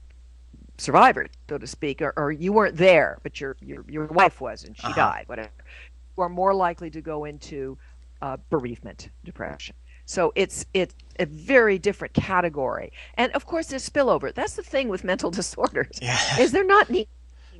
survivors, 0.78 1.30
so 1.48 1.58
to 1.58 1.66
speak, 1.66 2.02
or, 2.02 2.12
or 2.16 2.32
you 2.32 2.52
weren't 2.52 2.76
there, 2.76 3.18
but 3.22 3.40
your 3.40 3.56
your 3.60 3.84
your 3.88 4.06
wife 4.06 4.40
was 4.40 4.64
and 4.64 4.76
she 4.76 4.92
Uh-huh. 4.92 4.94
died, 4.94 5.24
whatever, 5.26 5.50
you 6.16 6.22
are 6.22 6.28
more 6.28 6.54
likely 6.54 6.90
to 6.90 7.00
go 7.02 7.24
into 7.24 7.78
uh, 8.22 8.36
bereavement 8.50 9.10
depression. 9.24 9.76
So 10.06 10.32
it's 10.34 10.66
it's 10.74 10.94
a 11.18 11.26
very 11.26 11.78
different 11.78 12.14
category, 12.14 12.92
and 13.14 13.32
of 13.32 13.46
course 13.46 13.66
there's 13.68 13.88
spillover. 13.88 14.34
That's 14.34 14.54
the 14.56 14.62
thing 14.62 14.88
with 14.88 15.04
mental 15.12 15.30
disorders 15.30 15.98
Yeah. 16.00 16.18
is 16.40 16.52
they're 16.52 16.64
not 16.64 16.90
neat. 16.90 17.08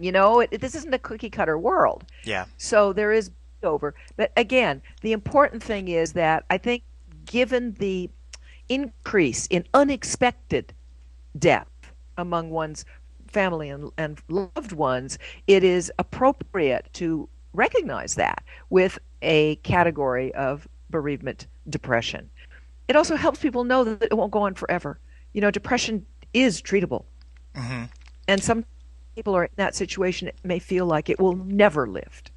You 0.01 0.11
know, 0.13 0.41
it, 0.41 0.61
this 0.61 0.75
isn't 0.75 0.93
a 0.93 0.99
cookie 0.99 1.31
cutter 1.31 1.59
world. 1.59 2.05
Yeah. 2.25 2.47
So 2.57 2.93
there 2.93 3.13
is 3.13 3.31
over. 3.63 3.95
But 4.17 4.33
again, 4.37 4.83
the 5.03 5.13
important 5.13 5.63
thing 5.63 5.89
is 5.89 6.15
that 6.15 6.45
I 6.51 6.59
think 6.59 6.83
given 7.27 7.75
the 7.75 8.11
increase 8.69 9.47
in 9.49 9.65
unexpected 9.75 10.73
death 11.39 11.69
among 12.19 12.51
one's 12.51 12.85
family 13.29 13.69
and, 13.69 13.91
and 13.97 14.21
loved 14.29 14.73
ones, 14.73 15.19
it 15.47 15.63
is 15.63 15.93
appropriate 15.99 16.89
to 16.95 17.29
recognize 17.53 18.15
that 18.17 18.43
with 18.71 18.99
a 19.23 19.57
category 19.57 20.35
of 20.35 20.67
bereavement 20.91 21.47
depression. 21.69 22.29
It 22.89 22.97
also 22.97 23.17
helps 23.17 23.41
people 23.41 23.65
know 23.65 23.85
that 23.85 24.03
it 24.03 24.15
won't 24.15 24.33
go 24.33 24.43
on 24.43 24.55
forever. 24.55 24.99
You 25.33 25.41
know, 25.41 25.51
depression 25.51 26.07
is 26.35 26.61
treatable. 26.61 27.05
hmm 27.55 27.85
And 28.29 28.43
some 28.43 28.65
people 29.15 29.35
are 29.37 29.45
in 29.45 29.51
that 29.57 29.75
situation, 29.75 30.29
it 30.29 30.37
may 30.43 30.59
feel 30.59 30.87
like 30.87 31.09
it 31.11 31.19
will 31.19 31.37
never 31.37 31.87
lift. 31.87 32.31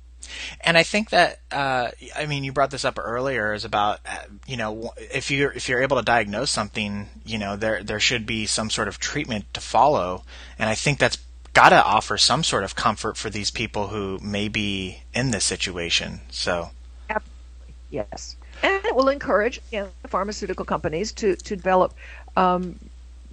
And 0.62 0.78
I 0.78 0.84
think 0.84 1.12
that 1.12 1.40
uh, 1.52 1.92
I 2.16 2.26
mean 2.26 2.44
you 2.44 2.52
brought 2.52 2.72
this 2.72 2.86
up 2.86 2.98
earlier 2.98 3.54
is 3.54 3.64
about 3.64 4.00
uh, 4.06 4.18
you 4.48 4.58
know 4.58 4.92
if 4.98 5.30
you're 5.30 5.52
if 5.52 5.70
you're 5.70 5.84
able 5.84 5.98
to 5.98 6.04
diagnose 6.04 6.50
something 6.50 7.10
you 7.24 7.38
know 7.38 7.56
there 7.56 7.84
there 7.84 8.00
should 8.00 8.26
be 8.26 8.48
some 8.48 8.72
sort 8.72 8.88
of 8.88 9.00
treatment 9.00 9.54
to 9.54 9.62
follow 9.62 10.24
and 10.58 10.68
I 10.68 10.74
think 10.74 10.98
that's 10.98 11.20
got 11.54 11.70
to 11.70 11.84
offer 11.84 12.18
some 12.18 12.44
sort 12.44 12.64
of 12.64 12.76
comfort 12.76 13.18
for 13.18 13.30
these 13.30 13.52
people 13.52 13.88
who 13.88 14.20
may 14.22 14.48
be 14.48 15.04
in 15.14 15.32
this 15.32 15.46
situation. 15.46 16.22
So 16.30 16.72
Absolutely. 17.10 17.76
Yes, 17.92 18.36
and 18.64 18.86
it 18.86 18.96
will 18.96 19.10
encourage 19.10 19.60
you 19.72 19.82
know, 19.82 19.90
pharmaceutical 20.08 20.66
companies 20.66 21.12
to 21.14 21.36
to 21.36 21.56
develop 21.56 21.94
um, 22.36 22.80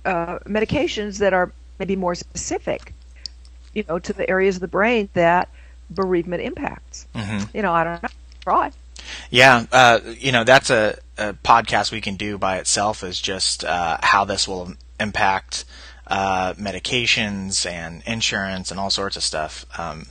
uh, 0.05 0.39
medications 0.41 1.19
that 1.19 1.33
are 1.33 1.53
maybe 1.79 1.97
more 1.97 2.15
specific, 2.15 2.95
you 3.75 3.85
know, 3.89 3.99
to 3.99 4.13
the 4.13 4.29
areas 4.29 4.57
of 4.57 4.61
the 4.61 4.69
brain 4.69 5.09
that 5.15 5.49
bereavement 5.91 6.43
impacts. 6.43 7.07
mhm. 7.15 7.49
You 7.55 7.63
know, 7.63 7.73
I 7.73 7.85
don't 7.85 8.03
know. 8.03 8.09
Try. 8.41 8.73
Yeah, 9.31 9.67
uh, 9.73 10.01
you 10.19 10.33
know 10.33 10.45
that's 10.45 10.71
a, 10.71 10.99
a 11.19 11.33
podcast 11.33 11.93
we 11.93 12.01
can 12.01 12.17
do 12.17 12.39
by 12.39 12.59
itself. 12.59 13.03
Is 13.03 13.21
just 13.21 13.65
uh, 13.65 13.99
how 14.03 14.25
this 14.25 14.47
will 14.47 14.75
impact 15.01 15.65
uh, 16.07 16.55
medications 16.55 17.69
and 17.69 18.03
insurance 18.07 18.71
and 18.71 18.79
all 18.79 18.91
sorts 18.91 19.17
of 19.17 19.23
stuff. 19.23 19.67
Um, 19.79 20.07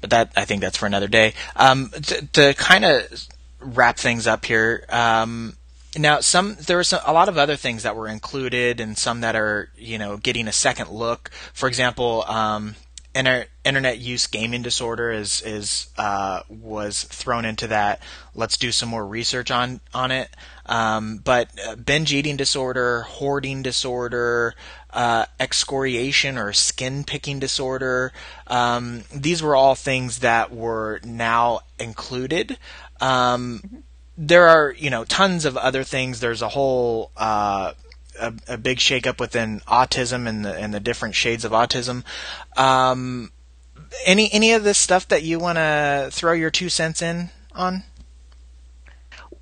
but 0.00 0.10
that 0.10 0.32
I 0.36 0.44
think 0.44 0.60
that's 0.60 0.76
for 0.76 0.86
another 0.86 1.08
day. 1.08 1.34
Um, 1.56 1.90
to, 1.90 2.26
to 2.26 2.54
kind 2.54 2.84
of 2.84 3.28
wrap 3.60 3.98
things 3.98 4.26
up 4.26 4.44
here. 4.44 4.84
Um, 4.88 5.56
now, 5.96 6.20
some 6.20 6.54
there 6.54 6.78
are 6.78 6.84
some, 6.84 7.00
a 7.04 7.12
lot 7.12 7.28
of 7.28 7.36
other 7.36 7.56
things 7.56 7.82
that 7.82 7.96
were 7.96 8.08
included, 8.08 8.80
and 8.80 8.96
some 8.96 9.22
that 9.22 9.34
are 9.34 9.70
you 9.76 9.98
know 9.98 10.16
getting 10.16 10.46
a 10.46 10.52
second 10.52 10.90
look. 10.90 11.30
For 11.52 11.68
example, 11.68 12.24
um, 12.28 12.76
inter- 13.14 13.46
internet 13.64 13.98
use 13.98 14.26
gaming 14.26 14.62
disorder 14.62 15.10
is 15.10 15.42
is 15.42 15.88
uh, 15.98 16.42
was 16.48 17.04
thrown 17.04 17.44
into 17.44 17.66
that. 17.68 18.00
Let's 18.34 18.56
do 18.56 18.72
some 18.72 18.88
more 18.88 19.06
research 19.06 19.50
on 19.50 19.80
on 19.92 20.10
it. 20.10 20.30
Um, 20.66 21.18
but 21.18 21.50
uh, 21.66 21.76
binge 21.76 22.12
eating 22.12 22.36
disorder, 22.36 23.02
hoarding 23.02 23.62
disorder, 23.62 24.54
uh, 24.90 25.26
excoriation 25.38 26.38
or 26.38 26.52
skin 26.52 27.04
picking 27.04 27.40
disorder. 27.40 28.12
Um, 28.46 29.02
these 29.14 29.42
were 29.42 29.56
all 29.56 29.74
things 29.74 30.20
that 30.20 30.52
were 30.52 31.00
now 31.04 31.60
included. 31.78 32.56
Um, 33.00 33.84
there 34.16 34.48
are 34.48 34.74
you 34.76 34.90
know 34.90 35.04
tons 35.04 35.44
of 35.44 35.56
other 35.56 35.82
things. 35.82 36.20
There's 36.20 36.42
a 36.42 36.48
whole 36.48 37.10
uh, 37.16 37.72
a, 38.20 38.54
a 38.54 38.58
big 38.58 38.78
shakeup 38.78 39.18
within 39.18 39.60
autism 39.60 40.28
and 40.28 40.44
the 40.44 40.54
and 40.54 40.72
the 40.72 40.80
different 40.80 41.14
shades 41.14 41.44
of 41.44 41.52
autism. 41.52 42.04
Um, 42.56 43.32
any 44.04 44.32
any 44.32 44.52
of 44.52 44.64
this 44.64 44.78
stuff 44.78 45.08
that 45.08 45.22
you 45.22 45.38
want 45.38 45.56
to 45.56 46.08
throw 46.12 46.32
your 46.32 46.50
two 46.50 46.68
cents 46.68 47.02
in 47.02 47.30
on? 47.54 47.82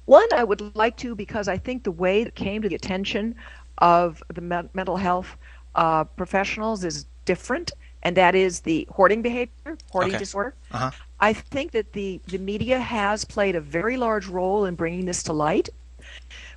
One, 0.04 0.28
I 0.34 0.42
would 0.44 0.74
like 0.74 0.96
to 0.98 1.14
because 1.14 1.48
I 1.48 1.58
think 1.58 1.84
the 1.84 1.90
way 1.90 2.22
it 2.22 2.34
came 2.34 2.62
to 2.62 2.68
the 2.68 2.74
attention 2.74 3.34
of 3.76 4.22
the 4.32 4.40
men- 4.40 4.70
mental 4.72 4.96
health 4.96 5.36
uh, 5.74 6.04
professionals 6.04 6.82
is 6.82 7.04
different 7.26 7.72
and 8.02 8.16
that 8.16 8.34
is 8.34 8.60
the 8.60 8.88
hoarding 8.90 9.22
behavior, 9.22 9.76
hoarding 9.90 10.12
Okay. 10.12 10.18
disorder. 10.18 10.54
Uh-huh. 10.72 10.90
I 11.20 11.32
think 11.32 11.72
that 11.72 11.92
the, 11.92 12.20
the 12.26 12.38
media 12.38 12.78
has 12.78 13.24
played 13.24 13.54
a 13.56 13.60
very 13.60 13.96
large 13.96 14.26
role 14.28 14.64
in 14.64 14.76
bringing 14.76 15.04
this 15.04 15.22
to 15.24 15.32
light 15.32 15.68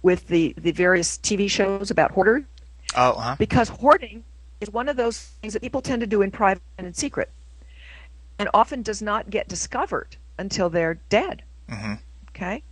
with 0.02 0.28
the, 0.28 0.54
the 0.58 0.72
various 0.72 1.18
TV 1.18 1.50
shows 1.50 1.92
about 1.92 2.12
hoarders 2.12 2.44
Oh, 2.96 3.14
huh. 3.14 3.36
because 3.38 3.70
hoarding 3.70 4.24
is 4.60 4.70
one 4.72 4.90
of 4.90 4.98
those 4.98 5.20
things 5.42 5.54
that 5.54 5.62
people 5.62 5.82
tend 5.82 6.02
to 6.02 6.08
do 6.08 6.22
in 6.22 6.32
private 6.32 6.62
and 6.78 6.86
in 6.88 6.94
secret 6.94 7.32
and 8.40 8.50
often 8.54 8.82
does 8.82 9.02
not 9.02 9.30
get 9.30 9.48
discovered 9.48 10.16
until 10.38 10.70
they're 10.70 10.96
dead. 11.10 11.44
Mhm. 11.70 12.00
Okay? 12.30 12.64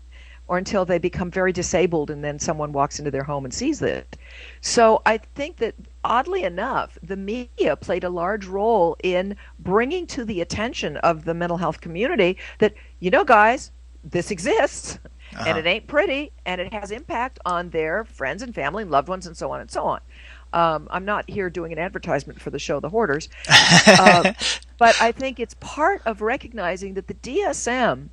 Or 0.47 0.57
until 0.57 0.83
they 0.83 0.97
become 0.97 1.29
very 1.29 1.51
disabled 1.53 2.09
and 2.09 2.23
then 2.23 2.39
someone 2.39 2.71
walks 2.71 2.97
into 2.97 3.11
their 3.11 3.23
home 3.23 3.45
and 3.45 3.53
sees 3.53 3.81
it. 3.83 4.17
So 4.61 5.01
I 5.05 5.17
think 5.17 5.57
that 5.57 5.75
oddly 6.03 6.43
enough, 6.43 6.97
the 7.03 7.15
media 7.15 7.75
played 7.75 8.03
a 8.03 8.09
large 8.09 8.45
role 8.47 8.97
in 9.03 9.35
bringing 9.59 10.07
to 10.07 10.25
the 10.25 10.41
attention 10.41 10.97
of 10.97 11.25
the 11.25 11.35
mental 11.35 11.57
health 11.57 11.81
community 11.81 12.37
that, 12.57 12.73
you 12.99 13.11
know, 13.11 13.23
guys, 13.23 13.71
this 14.03 14.31
exists 14.31 14.97
and 15.45 15.57
it 15.57 15.65
ain't 15.65 15.87
pretty 15.87 16.31
and 16.45 16.59
it 16.59 16.73
has 16.73 16.91
impact 16.91 17.39
on 17.45 17.69
their 17.69 18.03
friends 18.05 18.41
and 18.41 18.53
family 18.53 18.83
and 18.83 18.91
loved 18.91 19.07
ones 19.07 19.27
and 19.27 19.35
so 19.35 19.51
on 19.51 19.61
and 19.61 19.71
so 19.71 19.83
on. 19.83 20.01
Um, 20.51 20.87
I'm 20.89 21.05
not 21.05 21.29
here 21.29 21.49
doing 21.49 21.71
an 21.71 21.77
advertisement 21.77 22.41
for 22.41 22.49
the 22.49 22.57
show 22.57 22.79
The 22.79 22.89
Hoarders, 22.89 23.29
uh, 23.47 24.33
but 24.79 24.99
I 24.99 25.11
think 25.11 25.39
it's 25.39 25.55
part 25.59 26.01
of 26.05 26.21
recognizing 26.21 26.95
that 26.95 27.07
the 27.07 27.13
DSM 27.13 28.09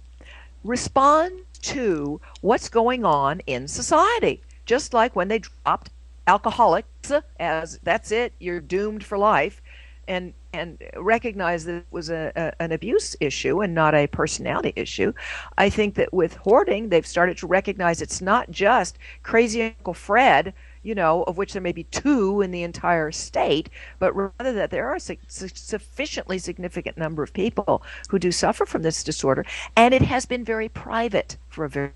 respond 0.63 1.41
to 1.63 2.21
what's 2.43 2.69
going 2.69 3.05
on 3.05 3.41
in 3.47 3.69
society. 3.69 4.43
Just 4.67 4.93
like 4.93 5.17
when 5.17 5.29
they 5.29 5.39
dropped 5.39 5.91
alcoholics 6.27 7.13
as 7.39 7.79
that's 7.83 8.11
it, 8.11 8.33
you're 8.39 8.61
doomed 8.61 9.05
for 9.05 9.17
life, 9.17 9.63
and 10.07 10.35
and 10.57 10.79
recognize 10.97 11.65
that 11.65 11.77
it 11.77 11.87
was 11.91 12.11
a, 12.11 12.33
a, 12.35 12.63
an 12.63 12.73
abuse 12.73 13.15
issue 13.21 13.61
and 13.61 13.75
not 13.75 13.95
a 13.95 14.07
personality 14.07 14.73
issue. 14.77 15.13
I 15.59 15.69
think 15.71 15.95
that 15.95 16.13
with 16.13 16.35
hoarding, 16.37 16.89
they've 16.89 17.07
started 17.07 17.37
to 17.39 17.47
recognize 17.47 18.01
it's 18.01 18.23
not 18.23 18.51
just 18.51 18.99
crazy 19.23 19.63
Uncle 19.63 19.95
Fred, 19.95 20.55
you 20.83 20.95
know, 20.95 21.25
of 21.25 21.37
which 21.37 21.53
there 21.53 21.63
may 21.63 21.73
be 21.73 21.85
two 21.85 22.41
in 22.41 22.51
the 22.51 22.63
entire 22.63 23.11
state, 23.13 23.69
but 23.99 24.13
rather 24.15 24.53
that 24.53 24.71
there 24.71 24.89
are 24.89 24.97
a 24.97 25.01
su- 25.01 25.17
su- 25.29 25.49
sufficiently 25.49 26.39
significant 26.39 26.97
number 26.97 27.23
of 27.23 27.33
people 27.33 27.83
who 28.09 28.19
do 28.19 28.33
suffer 28.33 28.65
from 28.65 28.83
this 28.83 29.03
disorder, 29.03 29.45
and 29.77 29.93
it 29.93 30.03
has 30.03 30.27
been 30.27 30.45
very 30.45 30.69
private 30.69 31.37
for 31.49 31.65
a 31.65 31.69
very 31.69 31.93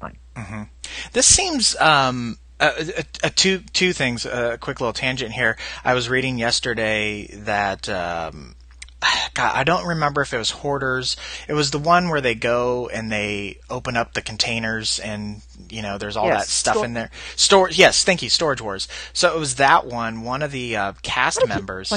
long 0.00 0.16
time. 0.34 0.70
This 1.12 1.26
seems 1.26 1.76
um, 1.80 2.38
uh, 2.60 2.72
uh, 2.78 3.02
uh, 3.24 3.30
two 3.34 3.60
two 3.72 3.92
things. 3.92 4.26
A 4.26 4.58
quick 4.60 4.80
little 4.80 4.92
tangent 4.92 5.32
here. 5.32 5.56
I 5.84 5.94
was 5.94 6.08
reading 6.08 6.38
yesterday 6.38 7.26
that. 7.44 7.88
Um, 7.88 8.54
God, 9.34 9.52
I 9.56 9.64
don't 9.64 9.86
remember 9.86 10.20
if 10.20 10.34
it 10.34 10.38
was 10.38 10.50
hoarders. 10.50 11.16
It 11.48 11.54
was 11.54 11.70
the 11.70 11.78
one 11.78 12.10
where 12.10 12.20
they 12.20 12.34
go 12.34 12.88
and 12.88 13.10
they 13.10 13.58
open 13.70 13.96
up 13.96 14.12
the 14.12 14.20
containers 14.22 14.98
and 14.98 15.40
you 15.70 15.80
know 15.82 15.96
there's 15.98 16.16
all 16.16 16.26
Yes, 16.26 16.44
that 16.44 16.48
stuff 16.50 16.74
stor- 16.76 16.84
in 16.84 16.92
there. 16.92 17.10
Store, 17.36 17.70
yes, 17.70 18.04
thank 18.04 18.22
you, 18.22 18.28
Storage 18.28 18.60
Wars. 18.60 18.88
So 19.14 19.34
it 19.34 19.38
was 19.38 19.54
that 19.56 19.86
one. 19.86 20.22
One 20.22 20.42
of 20.42 20.52
the 20.52 20.76
uh, 20.76 20.92
cast 21.02 21.46
members. 21.48 21.90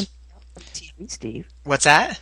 TV, 0.56 1.12
Steve. 1.12 1.48
What's 1.64 1.84
that? 1.84 2.22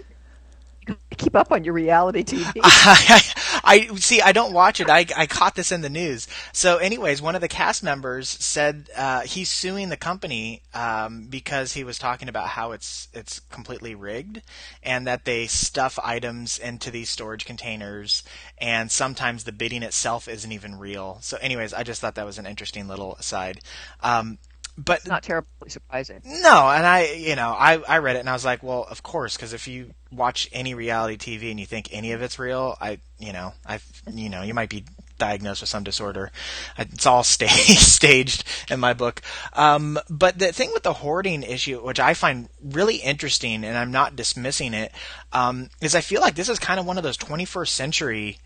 Keep 1.17 1.35
up 1.35 1.51
on 1.51 1.63
your 1.63 1.73
reality 1.75 2.23
TV. 2.23 2.51
I, 2.63 3.21
I 3.63 3.87
see. 3.97 4.21
I 4.21 4.31
don't 4.31 4.53
watch 4.53 4.79
it. 4.79 4.89
I, 4.89 5.05
I 5.15 5.25
caught 5.25 5.55
this 5.55 5.71
in 5.71 5.81
the 5.81 5.89
news. 5.89 6.27
So, 6.53 6.77
anyways, 6.77 7.21
one 7.21 7.35
of 7.35 7.41
the 7.41 7.47
cast 7.47 7.83
members 7.83 8.29
said 8.29 8.89
uh, 8.95 9.21
he's 9.21 9.49
suing 9.49 9.89
the 9.89 9.97
company 9.97 10.61
um, 10.73 11.27
because 11.29 11.73
he 11.73 11.83
was 11.83 11.97
talking 11.97 12.29
about 12.29 12.49
how 12.49 12.71
it's 12.71 13.07
it's 13.13 13.39
completely 13.39 13.95
rigged 13.95 14.41
and 14.83 15.05
that 15.07 15.25
they 15.25 15.47
stuff 15.47 15.99
items 16.03 16.57
into 16.57 16.91
these 16.91 17.09
storage 17.09 17.45
containers 17.45 18.23
and 18.57 18.91
sometimes 18.91 19.43
the 19.43 19.51
bidding 19.51 19.83
itself 19.83 20.27
isn't 20.27 20.51
even 20.51 20.77
real. 20.77 21.19
So, 21.21 21.37
anyways, 21.41 21.73
I 21.73 21.83
just 21.83 22.01
thought 22.01 22.15
that 22.15 22.25
was 22.25 22.37
an 22.37 22.45
interesting 22.45 22.87
little 22.87 23.15
aside. 23.15 23.59
Um, 24.01 24.37
but 24.77 25.05
not 25.07 25.23
terribly 25.23 25.69
surprising. 25.69 26.21
no, 26.25 26.69
and 26.69 26.85
I, 26.85 27.11
you 27.13 27.35
know, 27.35 27.49
I, 27.49 27.77
I 27.87 27.97
read 27.99 28.15
it 28.15 28.19
and 28.19 28.29
I 28.29 28.33
was 28.33 28.45
like, 28.45 28.63
well, 28.63 28.85
of 28.89 29.03
course, 29.03 29.35
because 29.35 29.53
if 29.53 29.67
you 29.67 29.93
watch 30.11 30.49
any 30.51 30.73
reality 30.73 31.17
TV 31.17 31.51
and 31.51 31.59
you 31.59 31.65
think 31.65 31.89
any 31.91 32.11
of 32.11 32.21
it's 32.21 32.37
real, 32.37 32.77
I, 32.81 32.99
you 33.19 33.33
know, 33.33 33.53
I, 33.65 33.79
you 34.11 34.29
know, 34.29 34.41
you 34.41 34.53
might 34.53 34.69
be 34.69 34.85
diagnosed 35.17 35.61
with 35.61 35.69
some 35.69 35.83
disorder. 35.83 36.31
It's 36.77 37.05
all 37.05 37.23
sta- 37.35 37.47
staged 37.47 38.43
in 38.69 38.79
my 38.79 38.93
book. 38.93 39.21
Um, 39.53 39.99
but 40.09 40.39
the 40.39 40.51
thing 40.51 40.71
with 40.73 40.83
the 40.83 40.93
hoarding 40.93 41.43
issue, 41.43 41.79
which 41.83 41.99
I 41.99 42.13
find 42.13 42.49
really 42.61 42.97
interesting, 42.97 43.63
and 43.63 43.77
I'm 43.77 43.91
not 43.91 44.15
dismissing 44.15 44.73
it, 44.73 44.91
um, 45.31 45.69
is 45.79 45.95
I 45.95 46.01
feel 46.01 46.21
like 46.21 46.35
this 46.35 46.49
is 46.49 46.59
kind 46.59 46.79
of 46.79 46.85
one 46.85 46.97
of 46.97 47.03
those 47.03 47.17
21st 47.17 47.69
century 47.69 48.39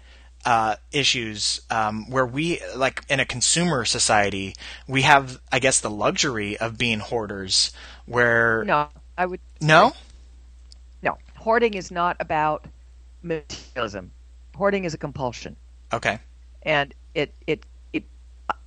uh, 0.45 0.75
issues 0.91 1.61
um, 1.71 2.09
where 2.09 2.25
we, 2.25 2.61
like 2.75 3.03
in 3.09 3.19
a 3.19 3.25
consumer 3.25 3.83
society, 3.85 4.53
we 4.87 5.01
have, 5.01 5.39
I 5.51 5.59
guess, 5.59 5.79
the 5.79 5.89
luxury 5.89 6.57
of 6.57 6.77
being 6.77 6.99
hoarders. 6.99 7.71
Where 8.05 8.63
No, 8.65 8.89
I 9.17 9.25
would 9.25 9.39
no. 9.59 9.93
Hoarding 11.45 11.75
is 11.75 11.91
not 11.91 12.17
about 12.19 12.65
materialism. 13.21 14.11
Hoarding 14.55 14.83
is 14.83 14.95
a 14.95 14.97
compulsion, 14.97 15.55
okay, 15.93 16.17
and 16.63 16.91
it 17.13 17.35
it 17.45 17.63
it 17.93 18.03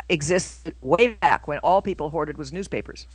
existed 0.09 0.77
way 0.81 1.09
back 1.09 1.49
when 1.49 1.59
all 1.59 1.83
people 1.83 2.09
hoarded 2.09 2.39
was 2.39 2.53
newspapers. 2.53 3.09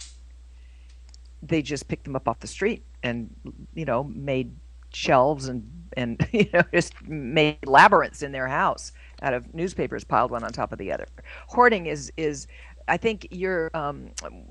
They 1.42 1.62
just 1.62 1.88
picked 1.88 2.04
them 2.04 2.14
up 2.14 2.28
off 2.28 2.42
the 2.42 2.48
street 2.48 2.84
and 3.04 3.34
you 3.74 3.86
know 3.86 4.04
made 4.04 4.54
shelves 4.92 5.48
and 5.48 5.64
and 5.96 6.28
you 6.34 6.50
know 6.54 6.64
just 6.74 7.02
made 7.08 7.66
labyrinths 7.66 8.22
in 8.22 8.34
their 8.34 8.50
house 8.50 8.92
out 9.22 9.34
of 9.34 9.54
newspapers 9.54 10.04
piled 10.04 10.30
one 10.30 10.44
on 10.44 10.52
top 10.52 10.74
of 10.74 10.78
the 10.78 10.92
other. 10.92 11.08
Hoarding 11.48 11.86
is 11.86 12.12
is 12.18 12.48
I 12.90 12.98
think 12.98 13.30
your 13.32 13.72
um, 13.74 14.10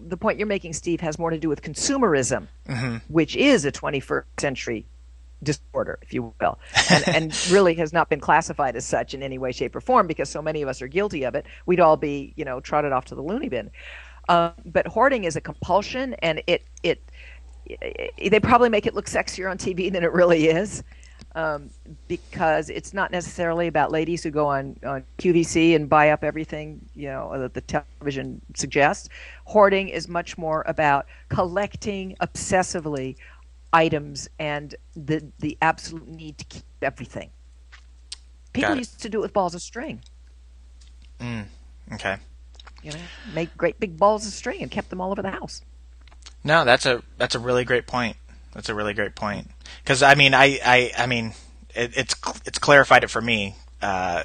the 0.08 0.16
point 0.16 0.38
you're 0.38 0.46
making, 0.46 0.72
Steve, 0.72 1.02
has 1.02 1.18
more 1.18 1.28
to 1.28 1.38
do 1.38 1.50
with 1.50 1.60
consumerism, 1.60 2.48
which 3.08 3.36
is 3.36 3.66
a 3.66 3.70
21st 3.72 4.24
century 4.38 4.86
disorder, 5.42 5.98
if 6.02 6.12
you 6.12 6.34
will, 6.40 6.58
and, 6.90 7.08
and 7.08 7.46
really 7.50 7.74
has 7.74 7.92
not 7.92 8.08
been 8.08 8.20
classified 8.20 8.76
as 8.76 8.84
such 8.84 9.14
in 9.14 9.22
any 9.22 9.38
way, 9.38 9.52
shape, 9.52 9.74
or 9.74 9.80
form 9.80 10.06
because 10.06 10.28
so 10.28 10.42
many 10.42 10.62
of 10.62 10.68
us 10.68 10.82
are 10.82 10.88
guilty 10.88 11.24
of 11.24 11.34
it. 11.34 11.46
We'd 11.66 11.80
all 11.80 11.96
be, 11.96 12.32
you 12.36 12.44
know, 12.44 12.60
trotted 12.60 12.92
off 12.92 13.06
to 13.06 13.14
the 13.14 13.22
loony 13.22 13.48
bin. 13.48 13.70
Um, 14.28 14.52
but 14.64 14.86
hoarding 14.86 15.24
is 15.24 15.36
a 15.36 15.40
compulsion, 15.40 16.14
and 16.14 16.42
it, 16.46 16.62
it 16.82 17.02
it 17.66 18.30
they 18.30 18.40
probably 18.40 18.68
make 18.68 18.86
it 18.86 18.94
look 18.94 19.06
sexier 19.06 19.50
on 19.50 19.58
TV 19.58 19.92
than 19.92 20.04
it 20.04 20.12
really 20.12 20.46
is. 20.46 20.82
Um, 21.34 21.70
because 22.08 22.68
it's 22.68 22.92
not 22.92 23.10
necessarily 23.10 23.66
about 23.66 23.90
ladies 23.90 24.22
who 24.22 24.30
go 24.30 24.48
on, 24.48 24.76
on 24.84 25.02
QVC 25.16 25.74
and 25.74 25.88
buy 25.88 26.10
up 26.10 26.24
everything 26.24 26.84
you 26.94 27.08
know 27.08 27.38
that 27.38 27.54
the 27.54 27.62
television 27.62 28.42
suggests. 28.54 29.08
Hoarding 29.46 29.88
is 29.88 30.08
much 30.08 30.36
more 30.36 30.62
about 30.66 31.06
collecting 31.30 32.16
obsessively 32.20 33.16
items 33.72 34.28
and 34.38 34.74
the 34.94 35.32
the 35.38 35.56
absolute 35.62 36.08
need 36.08 36.38
to 36.38 36.44
keep 36.44 36.64
everything. 36.80 37.30
People 38.52 38.76
used 38.76 39.00
to 39.00 39.08
do 39.08 39.18
it 39.18 39.22
with 39.22 39.32
balls 39.32 39.54
of 39.54 39.62
string. 39.62 40.02
Mm, 41.18 41.46
okay. 41.94 42.16
You 42.82 42.92
know, 42.92 42.98
make 43.32 43.56
great 43.56 43.80
big 43.80 43.96
balls 43.96 44.26
of 44.26 44.32
string 44.32 44.60
and 44.60 44.70
kept 44.70 44.90
them 44.90 45.00
all 45.00 45.10
over 45.10 45.22
the 45.22 45.30
house. 45.30 45.62
No, 46.44 46.64
that's 46.64 46.84
a 46.84 47.02
that's 47.16 47.34
a 47.34 47.38
really 47.38 47.64
great 47.64 47.86
point. 47.86 48.16
That's 48.52 48.68
a 48.68 48.74
really 48.74 48.92
great 48.92 49.14
point. 49.14 49.50
Because 49.82 50.02
I 50.02 50.14
mean, 50.14 50.34
I 50.34 50.58
I, 50.64 50.92
I 50.98 51.06
mean, 51.06 51.34
it, 51.74 51.96
it's 51.96 52.14
it's 52.44 52.58
clarified 52.58 53.04
it 53.04 53.10
for 53.10 53.20
me. 53.20 53.56
Uh, 53.80 54.24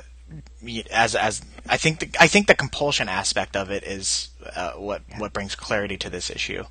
as 0.92 1.16
as 1.16 1.42
I 1.70 1.78
think 1.78 2.00
the, 2.00 2.10
I 2.20 2.28
think 2.28 2.48
the 2.48 2.56
compulsion 2.56 3.10
aspect 3.10 3.56
of 3.56 3.72
it 3.72 3.84
is 3.84 4.30
uh, 4.56 4.74
what 4.74 5.02
what 5.18 5.34
brings 5.34 5.56
clarity 5.56 5.98
to 5.98 6.10
this 6.10 6.30
issue, 6.30 6.64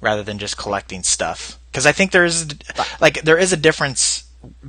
rather 0.00 0.22
than 0.22 0.38
just 0.38 0.56
collecting 0.56 1.02
stuff. 1.02 1.58
Because 1.70 1.86
I 1.86 1.92
think 1.92 2.12
there 2.12 2.24
is 2.24 2.48
like 3.00 3.22
there 3.22 3.38
is 3.38 3.52
a 3.52 3.56
difference 3.56 4.24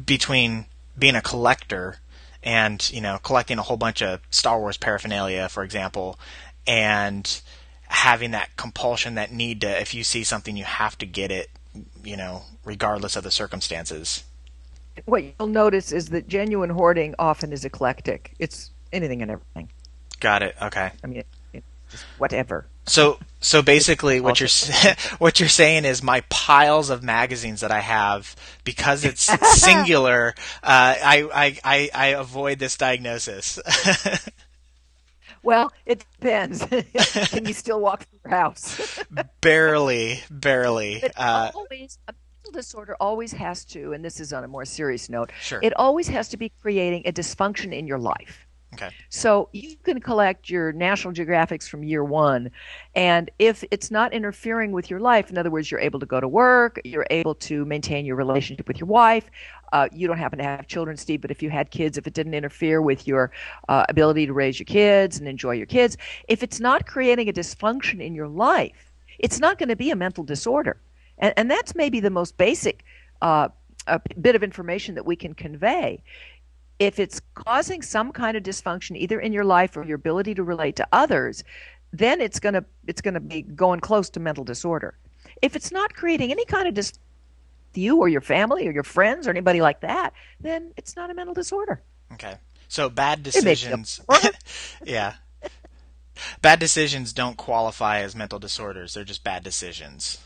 between 0.06 0.66
being 0.98 1.16
a 1.16 1.22
collector 1.22 2.00
and 2.44 2.90
you 2.92 3.02
know 3.02 3.20
collecting 3.24 3.58
a 3.58 3.64
whole 3.64 3.78
bunch 3.78 4.02
of 4.02 4.22
Star 4.30 4.60
Wars 4.60 4.78
paraphernalia, 4.78 5.50
for 5.50 5.64
example, 5.64 6.20
and 6.66 7.42
having 7.90 8.32
that 8.32 8.56
compulsion, 8.58 9.16
that 9.16 9.32
need 9.32 9.62
to 9.62 9.82
if 9.82 9.94
you 9.94 10.04
see 10.04 10.24
something 10.24 10.58
you 10.58 10.66
have 10.66 10.98
to 10.98 11.06
get 11.06 11.32
it, 11.32 11.50
you 12.04 12.18
know, 12.18 12.44
regardless 12.66 13.16
of 13.16 13.24
the 13.24 13.32
circumstances. 13.32 14.24
What 15.06 15.24
you'll 15.24 15.48
notice 15.48 15.92
is 15.92 16.10
that 16.10 16.28
genuine 16.28 16.70
hoarding 16.70 17.16
often 17.20 17.54
is 17.54 17.66
eclectic. 17.66 18.34
It's 18.40 18.72
anything 18.92 19.22
and 19.22 19.32
everything. 19.32 19.70
Got 20.20 20.44
it. 20.44 20.56
Okay. 20.62 20.92
I 21.04 21.08
mean, 21.08 21.24
it's 21.54 22.04
whatever. 22.18 22.66
So 22.86 23.20
so 23.40 23.62
basically 23.62 24.22
what 24.22 24.40
you're 24.40 24.50
what 25.18 25.40
you're 25.40 25.50
saying 25.50 25.86
is 25.86 26.02
my 26.02 26.22
piles 26.30 26.90
of 26.90 27.04
magazines 27.04 27.62
that 27.62 27.72
I 27.72 27.80
have 27.82 28.36
because 28.64 29.04
it's 29.04 29.24
singular 29.62 30.34
uh, 30.64 30.96
I, 31.04 31.30
I 31.34 31.60
I 31.64 31.90
I 31.94 32.08
avoid 32.08 32.60
this 32.60 32.78
diagnosis. 32.78 33.60
Well, 35.44 35.72
it 35.86 36.04
depends. 36.20 36.66
Can 37.30 37.46
you 37.46 37.54
still 37.54 37.80
walk 37.80 38.04
through 38.04 38.20
your 38.26 38.38
house? 38.38 39.00
barely 39.40 40.20
barely. 40.30 41.02
Uh, 41.16 41.52
always, 41.56 42.00
mental 42.48 42.60
disorder 42.60 42.96
always 43.00 43.32
has 43.34 43.66
to, 43.66 43.94
and 43.94 44.04
this 44.04 44.20
is 44.20 44.32
on 44.34 44.44
a 44.44 44.48
more 44.48 44.66
serious 44.66 45.10
note, 45.10 45.32
Sure. 45.42 45.60
it 45.62 45.74
always 45.76 46.08
has 46.08 46.30
to 46.30 46.38
be 46.38 46.50
creating 46.62 47.04
a 47.06 47.12
dysfunction 47.12 47.74
in 47.74 47.88
your 47.88 48.00
life. 48.00 48.46
Okay. 48.74 48.90
So 49.10 49.50
you 49.54 49.78
can 49.78 50.02
collect 50.02 50.50
your 50.50 50.74
National 50.74 51.14
Geographics 51.14 51.68
from 51.68 51.84
year 51.84 52.04
one, 52.04 52.52
and 52.96 53.32
if 53.40 53.64
it's 53.72 53.90
not 53.92 54.14
interfering 54.14 54.72
with 54.72 54.90
your 54.90 55.00
life, 55.00 55.30
in 55.30 55.38
other 55.38 55.50
words, 55.50 55.72
you're 55.72 55.80
able 55.80 56.00
to 56.00 56.06
go 56.06 56.20
to 56.20 56.28
work, 56.28 56.80
you're 56.84 57.08
able 57.10 57.36
to 57.36 57.66
maintain 57.66 58.06
your 58.06 58.18
relationship 58.18 58.68
with 58.68 58.80
your 58.80 58.88
wife. 58.88 59.30
Uh, 59.74 59.88
you 59.92 60.08
don't 60.08 60.18
happen 60.18 60.38
to 60.38 60.44
have 60.46 60.68
children, 60.68 60.96
Steve, 60.98 61.22
but 61.22 61.32
if 61.32 61.42
you 61.42 61.50
had 61.50 61.72
kids, 61.72 61.98
if 61.98 62.08
it 62.08 62.14
didn't 62.14 62.34
interfere 62.34 62.82
with 62.82 63.08
your 63.08 63.32
uh, 63.68 63.86
ability 63.90 64.26
to 64.26 64.34
raise 64.34 64.60
your 64.60 64.66
kids 64.66 65.18
and 65.20 65.28
enjoy 65.28 65.52
your 65.52 65.66
kids, 65.66 65.98
if 66.28 66.44
it's 66.44 66.60
not 66.60 66.86
creating 66.86 67.28
a 67.30 67.34
dysfunction 67.34 68.02
in 68.02 68.14
your 68.14 68.28
life, 68.28 68.92
it's 69.20 69.40
not 69.40 69.58
going 69.58 69.70
to 69.70 69.76
be 69.76 69.92
a 69.92 69.96
mental 69.96 70.24
disorder. 70.24 70.78
And, 71.18 71.34
and 71.38 71.52
that's 71.52 71.76
maybe 71.76 72.00
the 72.00 72.10
most 72.10 72.38
basic 72.38 72.84
uh, 73.22 73.50
a 73.88 74.02
bit 74.20 74.36
of 74.36 74.44
information 74.44 74.96
that 74.96 75.06
we 75.06 75.16
can 75.16 75.34
convey 75.34 76.04
if 76.80 77.00
it's 77.00 77.22
causing 77.34 77.82
some 77.82 78.12
kind 78.12 78.38
of 78.38 78.44
dysfunction 78.44 78.96
either 78.96 79.20
in 79.20 79.34
your 79.34 79.46
life 79.46 79.76
or 79.76 79.84
your 79.84 79.96
ability 79.96 80.36
to 80.36 80.44
relate 80.44 80.76
to 80.76 80.88
others 80.92 81.44
then 81.94 82.20
it's 82.22 82.40
going 82.40 82.54
to 82.54 82.64
it's 82.86 83.02
going 83.02 83.14
to 83.14 83.20
be 83.20 83.42
going 83.42 83.80
close 83.80 84.10
to 84.10 84.20
mental 84.20 84.44
disorder 84.44 84.96
if 85.42 85.56
it's 85.56 85.72
not 85.72 85.96
creating 85.96 86.32
any 86.32 86.46
kind 86.46 86.68
of 86.68 86.74
dis 86.74 86.94
you 87.74 87.98
or 87.98 88.10
your 88.10 88.22
family 88.22 88.68
or 88.68 88.72
your 88.72 88.84
friends 88.84 89.28
or 89.28 89.32
anybody 89.32 89.62
like 89.62 89.80
that 89.82 90.14
then 90.42 90.72
it's 90.78 90.96
not 90.96 91.10
a 91.10 91.14
mental 91.14 91.34
disorder 91.34 91.82
Okay. 92.14 92.36
So 92.68 92.90
bad 92.90 93.20
It 93.20 93.44
makes 93.44 93.64
you 93.64 93.76
decisions. 93.76 94.02
yeah. 94.84 95.14
Bad 96.42 96.60
decisions 96.60 97.14
don't 97.14 97.38
qualify 97.38 98.00
as 98.00 98.16
mental 98.16 98.40
disorders. 98.40 98.94
They're 98.94 99.04
just 99.04 99.24
bad 99.24 99.44
decisions. 99.44 100.20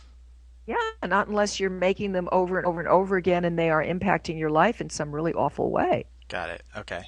Yeah 0.66 0.76
not 1.06 1.28
unless 1.28 1.60
you're 1.60 1.70
making 1.70 2.12
them 2.12 2.30
over 2.32 2.58
and 2.58 2.66
over 2.66 2.80
and 2.80 2.90
over 2.90 3.18
again 3.18 3.46
and 3.46 3.58
they 3.58 3.70
are 3.70 3.84
impacting 3.84 4.38
your 4.38 4.50
life 4.50 4.82
in 4.82 4.90
some 4.90 5.12
really 5.12 5.34
awful 5.34 5.72
way 5.72 6.06
Got 6.32 6.50
it. 6.50 6.64
Okay. 6.78 7.04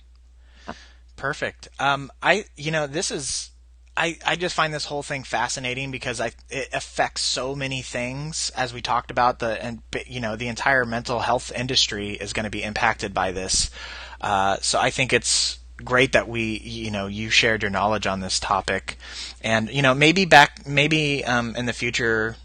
Perfect. 1.16 1.70
Um, 1.80 2.12
I, 2.22 2.44
you 2.58 2.72
know, 2.72 2.88
this 2.88 3.10
is, 3.10 3.52
I, 3.96 4.18
I 4.26 4.36
just 4.36 4.54
find 4.54 4.74
this 4.74 4.84
whole 4.84 5.04
thing 5.04 5.24
fascinating 5.24 5.92
because 5.92 6.20
I, 6.20 6.32
it 6.50 6.68
affects 6.74 7.22
so 7.22 7.56
many 7.56 7.82
things 7.82 8.52
as 8.58 8.74
we 8.74 8.82
talked 8.82 9.12
about 9.12 9.40
the, 9.40 9.64
and, 9.64 9.82
you 10.08 10.20
know, 10.20 10.36
the 10.36 10.50
entire 10.50 10.84
mental 10.84 11.20
health 11.20 11.54
industry 11.56 12.12
is 12.12 12.34
going 12.34 12.44
to 12.44 12.50
be 12.50 12.64
impacted 12.64 13.14
by 13.14 13.32
this. 13.32 13.72
Uh, 14.20 14.58
so 14.60 14.78
I 14.78 14.90
think 14.90 15.14
it's 15.14 15.60
great 15.78 16.12
that 16.12 16.28
we, 16.28 16.58
you 16.60 16.92
know, 16.92 17.08
you 17.08 17.30
shared 17.30 17.62
your 17.62 17.72
knowledge 17.72 18.08
on 18.08 18.20
this 18.20 18.42
topic 18.42 18.98
and, 19.42 19.70
you 19.70 19.82
know, 19.82 19.94
maybe 19.94 20.26
back, 20.26 20.68
maybe, 20.68 21.24
um, 21.24 21.56
in 21.56 21.66
the 21.66 21.74
future, 21.74 22.36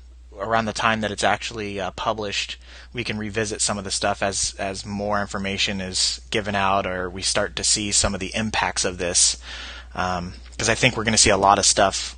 around 0.41 0.65
the 0.67 0.73
time 0.73 1.01
that 1.01 1.11
it's 1.11 1.25
actually 1.25 1.81
uh, 1.81 1.91
published, 1.93 2.59
we 2.93 3.05
can 3.05 3.19
revisit 3.19 3.61
some 3.61 3.79
of 3.79 3.85
the 3.85 3.91
stuff 3.91 4.23
as 4.23 4.55
as 4.59 4.87
more 4.87 5.21
information 5.21 5.81
is 5.81 6.21
given 6.31 6.55
out, 6.55 6.87
or 6.87 7.11
we 7.11 7.23
start 7.23 7.57
to 7.57 7.65
see 7.65 7.93
some 7.93 8.15
of 8.15 8.21
the 8.21 8.35
impacts 8.35 8.85
of 8.85 8.99
this. 8.99 9.37
Because 9.93 10.69
I 10.69 10.75
think 10.75 10.97
we're 10.97 11.05
going 11.05 11.13
to 11.13 11.19
see 11.19 11.31
a 11.31 11.37
lot 11.37 11.59
of 11.59 11.67
stuff, 11.67 12.17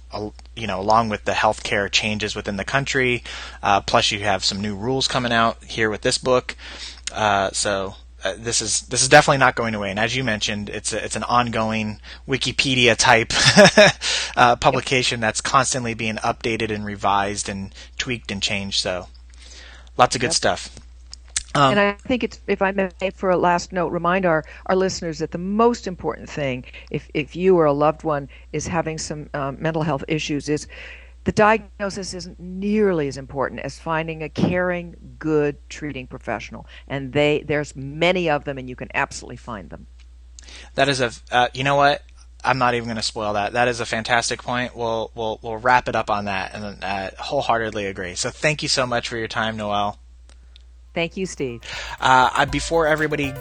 you 0.56 0.66
know, 0.66 0.80
along 0.80 1.08
with 1.08 1.24
the 1.24 1.32
healthcare 1.32 1.90
changes 1.90 2.34
within 2.36 2.56
the 2.56 2.64
country. 2.64 3.22
Uh, 3.62 3.80
plus, 3.80 4.10
you 4.10 4.20
have 4.20 4.44
some 4.44 4.60
new 4.60 4.76
rules 4.76 5.08
coming 5.08 5.32
out 5.32 5.62
here 5.64 5.88
with 5.88 6.02
this 6.02 6.18
book. 6.18 6.56
Uh, 7.12 7.50
so 7.52 7.94
uh, 8.24 8.34
this 8.36 8.60
is 8.60 8.82
this 8.82 9.02
is 9.02 9.08
definitely 9.08 9.38
not 9.38 9.54
going 9.54 9.74
away. 9.74 9.90
And 9.90 9.98
as 9.98 10.14
you 10.14 10.24
mentioned, 10.24 10.68
it's 10.68 10.92
a, 10.92 11.04
it's 11.04 11.16
an 11.16 11.24
ongoing 11.24 12.00
Wikipedia 12.28 12.96
type 12.96 13.32
uh, 14.36 14.56
publication 14.56 15.20
that's 15.20 15.40
constantly 15.40 15.94
being 15.94 16.16
updated 16.16 16.70
and 16.70 16.84
revised 16.84 17.48
and 17.48 17.74
tweaked 17.98 18.30
and 18.30 18.42
changed. 18.42 18.80
So 18.80 19.08
lots 19.96 20.14
of 20.14 20.20
good 20.20 20.32
stuff. 20.32 20.70
Um, 21.54 21.72
and 21.72 21.80
I 21.80 21.92
think 21.94 22.22
it's, 22.22 22.40
if 22.46 22.62
I 22.62 22.70
may, 22.70 22.90
for 23.12 23.30
a 23.30 23.36
last 23.36 23.72
note, 23.72 23.88
remind 23.88 24.24
our, 24.24 24.44
our 24.66 24.76
listeners 24.76 25.18
that 25.18 25.32
the 25.32 25.38
most 25.38 25.88
important 25.88 26.30
thing, 26.30 26.64
if, 26.90 27.10
if 27.12 27.34
you 27.34 27.56
or 27.56 27.64
a 27.64 27.72
loved 27.72 28.04
one 28.04 28.28
is 28.52 28.68
having 28.68 28.98
some 28.98 29.28
um, 29.34 29.56
mental 29.60 29.82
health 29.82 30.04
issues, 30.06 30.48
is 30.48 30.68
the 31.30 31.34
diagnosis 31.34 32.12
isn't 32.12 32.40
nearly 32.40 33.06
as 33.06 33.16
important 33.16 33.60
as 33.60 33.78
finding 33.78 34.20
a 34.20 34.28
caring, 34.28 34.96
good 35.20 35.56
treating 35.68 36.08
professional. 36.08 36.66
And 36.88 37.12
they 37.12 37.44
there's 37.46 37.76
many 37.76 38.28
of 38.28 38.42
them, 38.42 38.58
and 38.58 38.68
you 38.68 38.74
can 38.74 38.88
absolutely 38.94 39.36
find 39.36 39.70
them. 39.70 39.86
That 40.74 40.88
is 40.88 41.00
a 41.00 41.12
uh, 41.30 41.46
you 41.54 41.62
know 41.62 41.76
what 41.76 42.02
I'm 42.42 42.58
not 42.58 42.74
even 42.74 42.88
going 42.88 42.96
to 42.96 43.02
spoil 43.02 43.34
that. 43.34 43.52
That 43.52 43.68
is 43.68 43.78
a 43.78 43.86
fantastic 43.86 44.42
point. 44.42 44.74
We'll 44.74 45.12
we'll 45.14 45.38
we'll 45.40 45.58
wrap 45.58 45.88
it 45.88 45.94
up 45.94 46.10
on 46.10 46.24
that 46.24 46.52
and 46.52 46.82
uh, 46.82 47.10
wholeheartedly 47.16 47.86
agree. 47.86 48.16
So 48.16 48.30
thank 48.30 48.64
you 48.64 48.68
so 48.68 48.84
much 48.84 49.08
for 49.08 49.16
your 49.16 49.28
time, 49.28 49.56
Noelle. 49.56 50.00
Thank 50.94 51.16
you, 51.16 51.26
Steve. 51.26 51.62
Uh, 52.00 52.30
I, 52.32 52.44
before 52.46 52.88
everybody 52.88 53.32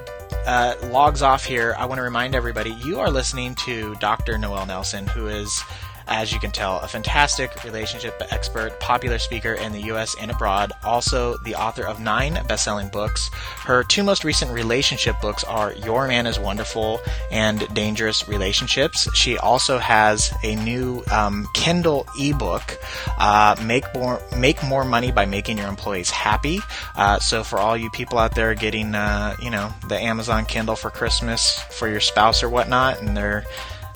uh, 0.46 0.76
logs 0.92 1.24
off 1.24 1.44
here, 1.44 1.76
I 1.78 1.86
want 1.86 1.98
to 1.98 2.04
remind 2.04 2.36
everybody 2.36 2.70
you 2.86 3.00
are 3.00 3.10
listening 3.10 3.56
to 3.66 3.96
Dr. 3.96 4.38
Noelle 4.38 4.68
Nelson, 4.68 5.08
who 5.08 5.28
is, 5.28 5.64
as 6.10 6.34
you 6.34 6.40
can 6.40 6.52
tell, 6.52 6.80
a 6.80 6.88
fantastic 6.88 7.64
relationship 7.64 8.22
expert, 8.32 8.80
popular 8.80 9.20
speaker 9.20 9.54
in 9.54 9.72
the 9.72 9.82
U.S. 9.84 10.16
and 10.20 10.32
abroad, 10.32 10.72
also 10.84 11.38
the 11.46 11.56
author 11.56 11.84
of 11.84 12.00
nine 12.00 12.34
best-selling 12.48 12.90
books. 12.90 13.30
Her 13.34 13.84
two 13.84 14.04
most 14.04 14.24
recent 14.24 14.52
relationship 14.52 15.16
books 15.22 15.44
are 15.44 15.74
Your 15.74 16.08
Man 16.08 16.26
is 16.26 16.40
Wonderful 16.40 17.00
and 17.32 17.68
Dangerous 17.74 18.28
Relationships. 18.28 19.08
She 19.16 19.38
also 19.38 19.78
has 19.78 20.34
a 20.44 20.56
new 20.56 21.04
um, 21.12 21.48
Kindle 21.54 22.08
ebook, 22.20 22.78
uh, 23.20 23.56
Make 23.64 23.86
More 23.94 24.22
Make 24.36 24.62
More 24.64 24.84
Money 24.84 25.12
by 25.12 25.26
Making 25.26 25.60
Your 25.60 25.68
Employees 25.68 26.10
Happy. 26.10 26.60
Uh, 26.96 27.20
so 27.20 27.44
for 27.44 27.60
all 27.60 27.78
you 27.78 27.90
people 27.92 28.18
out 28.18 28.34
there 28.34 28.56
getting, 28.56 28.96
uh, 28.96 29.36
you 29.42 29.52
know, 29.52 29.72
the 29.88 30.00
Amazon 30.00 30.46
Kindle 30.46 30.76
for 30.76 30.90
Christmas 30.90 31.60
for 31.72 31.88
your 31.88 32.00
spouse 32.00 32.42
or 32.42 32.50
whatnot, 32.50 33.00
and 33.00 33.16
they're 33.16 33.46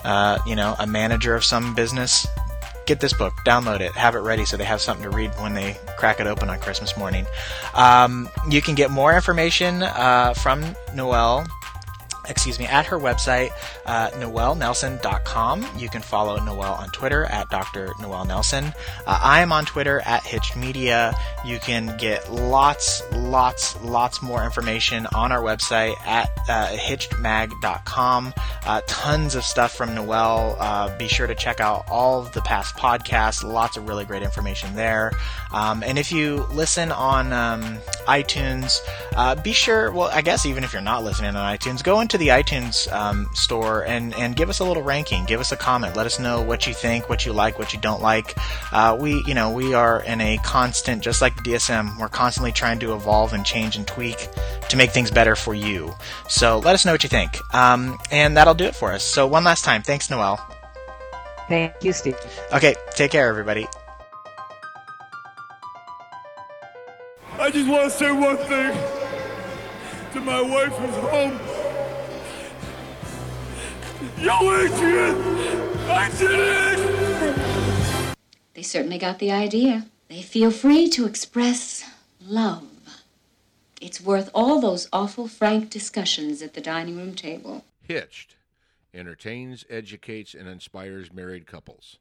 uh, 0.04 0.38
you 0.46 0.54
know, 0.54 0.76
a 0.78 0.86
manager 0.86 1.34
of 1.34 1.44
some 1.44 1.74
business, 1.74 2.26
get 2.86 3.00
this 3.00 3.12
book, 3.12 3.32
download 3.44 3.80
it, 3.80 3.92
have 3.92 4.14
it 4.14 4.20
ready 4.20 4.44
so 4.44 4.56
they 4.56 4.64
have 4.64 4.80
something 4.80 5.08
to 5.08 5.16
read 5.16 5.30
when 5.40 5.54
they 5.54 5.76
crack 5.96 6.20
it 6.20 6.26
open 6.26 6.48
on 6.48 6.58
Christmas 6.60 6.96
morning. 6.96 7.26
Um, 7.74 8.28
you 8.48 8.60
can 8.62 8.74
get 8.74 8.90
more 8.90 9.14
information 9.14 9.82
uh, 9.82 10.34
from 10.34 10.74
Noelle. 10.94 11.46
Excuse 12.28 12.58
me, 12.58 12.66
at 12.66 12.86
her 12.86 12.98
website, 12.98 13.50
uh, 13.86 14.10
noellenelson.com. 14.10 15.66
You 15.76 15.88
can 15.88 16.02
follow 16.02 16.38
Noelle 16.40 16.74
on 16.74 16.88
Twitter 16.90 17.24
at 17.26 17.48
Dr. 17.50 17.92
Noelle 18.00 18.24
Nelson. 18.24 18.66
Uh, 19.06 19.18
I 19.22 19.40
am 19.40 19.52
on 19.52 19.64
Twitter 19.64 20.00
at 20.04 20.22
Hitched 20.24 20.56
Media. 20.56 21.14
You 21.44 21.58
can 21.58 21.96
get 21.98 22.32
lots, 22.32 23.02
lots, 23.12 23.80
lots 23.82 24.22
more 24.22 24.44
information 24.44 25.06
on 25.14 25.32
our 25.32 25.40
website 25.42 25.94
at 26.06 26.30
uh, 26.48 26.68
hitchedmag.com. 26.68 28.34
Uh, 28.66 28.80
tons 28.86 29.34
of 29.34 29.44
stuff 29.44 29.74
from 29.74 29.94
Noelle. 29.94 30.56
Uh, 30.58 30.96
be 30.96 31.08
sure 31.08 31.26
to 31.26 31.34
check 31.34 31.60
out 31.60 31.84
all 31.90 32.20
of 32.20 32.32
the 32.32 32.40
past 32.42 32.76
podcasts. 32.76 33.44
Lots 33.44 33.76
of 33.76 33.88
really 33.88 34.04
great 34.04 34.22
information 34.22 34.74
there. 34.74 35.12
Um, 35.52 35.82
and 35.82 35.98
if 35.98 36.10
you 36.10 36.46
listen 36.52 36.90
on 36.92 37.32
um, 37.32 37.78
iTunes, 38.06 38.80
uh, 39.16 39.34
be 39.36 39.52
sure, 39.52 39.92
well, 39.92 40.10
I 40.12 40.22
guess 40.22 40.46
even 40.46 40.64
if 40.64 40.72
you're 40.72 40.82
not 40.82 41.04
listening 41.04 41.36
on 41.36 41.56
iTunes, 41.56 41.82
go 41.82 42.00
into 42.00 42.13
the 42.18 42.28
iTunes 42.28 42.90
um, 42.92 43.28
store 43.34 43.84
and, 43.84 44.14
and 44.14 44.36
give 44.36 44.48
us 44.48 44.60
a 44.60 44.64
little 44.64 44.82
ranking. 44.82 45.24
Give 45.24 45.40
us 45.40 45.52
a 45.52 45.56
comment. 45.56 45.96
Let 45.96 46.06
us 46.06 46.18
know 46.18 46.42
what 46.42 46.66
you 46.66 46.74
think, 46.74 47.08
what 47.08 47.26
you 47.26 47.32
like, 47.32 47.58
what 47.58 47.72
you 47.72 47.80
don't 47.80 48.02
like. 48.02 48.34
Uh, 48.72 48.96
we, 48.98 49.22
you 49.26 49.34
know, 49.34 49.50
we 49.50 49.74
are 49.74 50.02
in 50.02 50.20
a 50.20 50.38
constant, 50.38 51.02
just 51.02 51.20
like 51.20 51.36
the 51.36 51.42
DSM, 51.42 51.98
we're 51.98 52.08
constantly 52.08 52.52
trying 52.52 52.78
to 52.80 52.94
evolve 52.94 53.32
and 53.32 53.44
change 53.44 53.76
and 53.76 53.86
tweak 53.86 54.28
to 54.68 54.76
make 54.76 54.90
things 54.90 55.10
better 55.10 55.36
for 55.36 55.54
you. 55.54 55.94
So 56.28 56.58
let 56.58 56.74
us 56.74 56.84
know 56.84 56.92
what 56.92 57.02
you 57.02 57.08
think. 57.08 57.36
Um, 57.54 57.98
and 58.10 58.36
that'll 58.36 58.54
do 58.54 58.64
it 58.64 58.74
for 58.74 58.92
us. 58.92 59.04
So 59.04 59.26
one 59.26 59.44
last 59.44 59.64
time, 59.64 59.82
thanks, 59.82 60.10
Noelle. 60.10 60.44
Thank 61.48 61.74
you, 61.82 61.92
Steve. 61.92 62.16
Okay, 62.52 62.74
take 62.94 63.10
care, 63.10 63.28
everybody. 63.28 63.66
I 67.38 67.50
just 67.50 67.68
want 67.68 67.84
to 67.84 67.90
say 67.90 68.10
one 68.10 68.36
thing 68.38 68.74
to 70.12 70.20
my 70.20 70.40
wife 70.40 70.72
who's 70.72 70.96
home. 71.10 71.53
Yo, 74.24 74.32
Adrian! 74.56 75.16
I 75.86 76.10
did 76.18 76.30
it! 76.32 78.16
They 78.54 78.62
certainly 78.62 78.96
got 78.96 79.18
the 79.18 79.30
idea. 79.30 79.84
They 80.08 80.22
feel 80.22 80.50
free 80.50 80.88
to 80.90 81.04
express 81.04 81.84
love. 82.26 82.66
It's 83.82 84.00
worth 84.00 84.30
all 84.34 84.62
those 84.62 84.88
awful 84.94 85.28
frank 85.28 85.68
discussions 85.68 86.40
at 86.40 86.54
the 86.54 86.62
dining 86.62 86.96
room 86.96 87.14
table. 87.14 87.66
Hitched 87.82 88.36
entertains, 88.94 89.66
educates, 89.68 90.32
and 90.32 90.48
inspires 90.48 91.12
married 91.12 91.46
couples. 91.46 91.98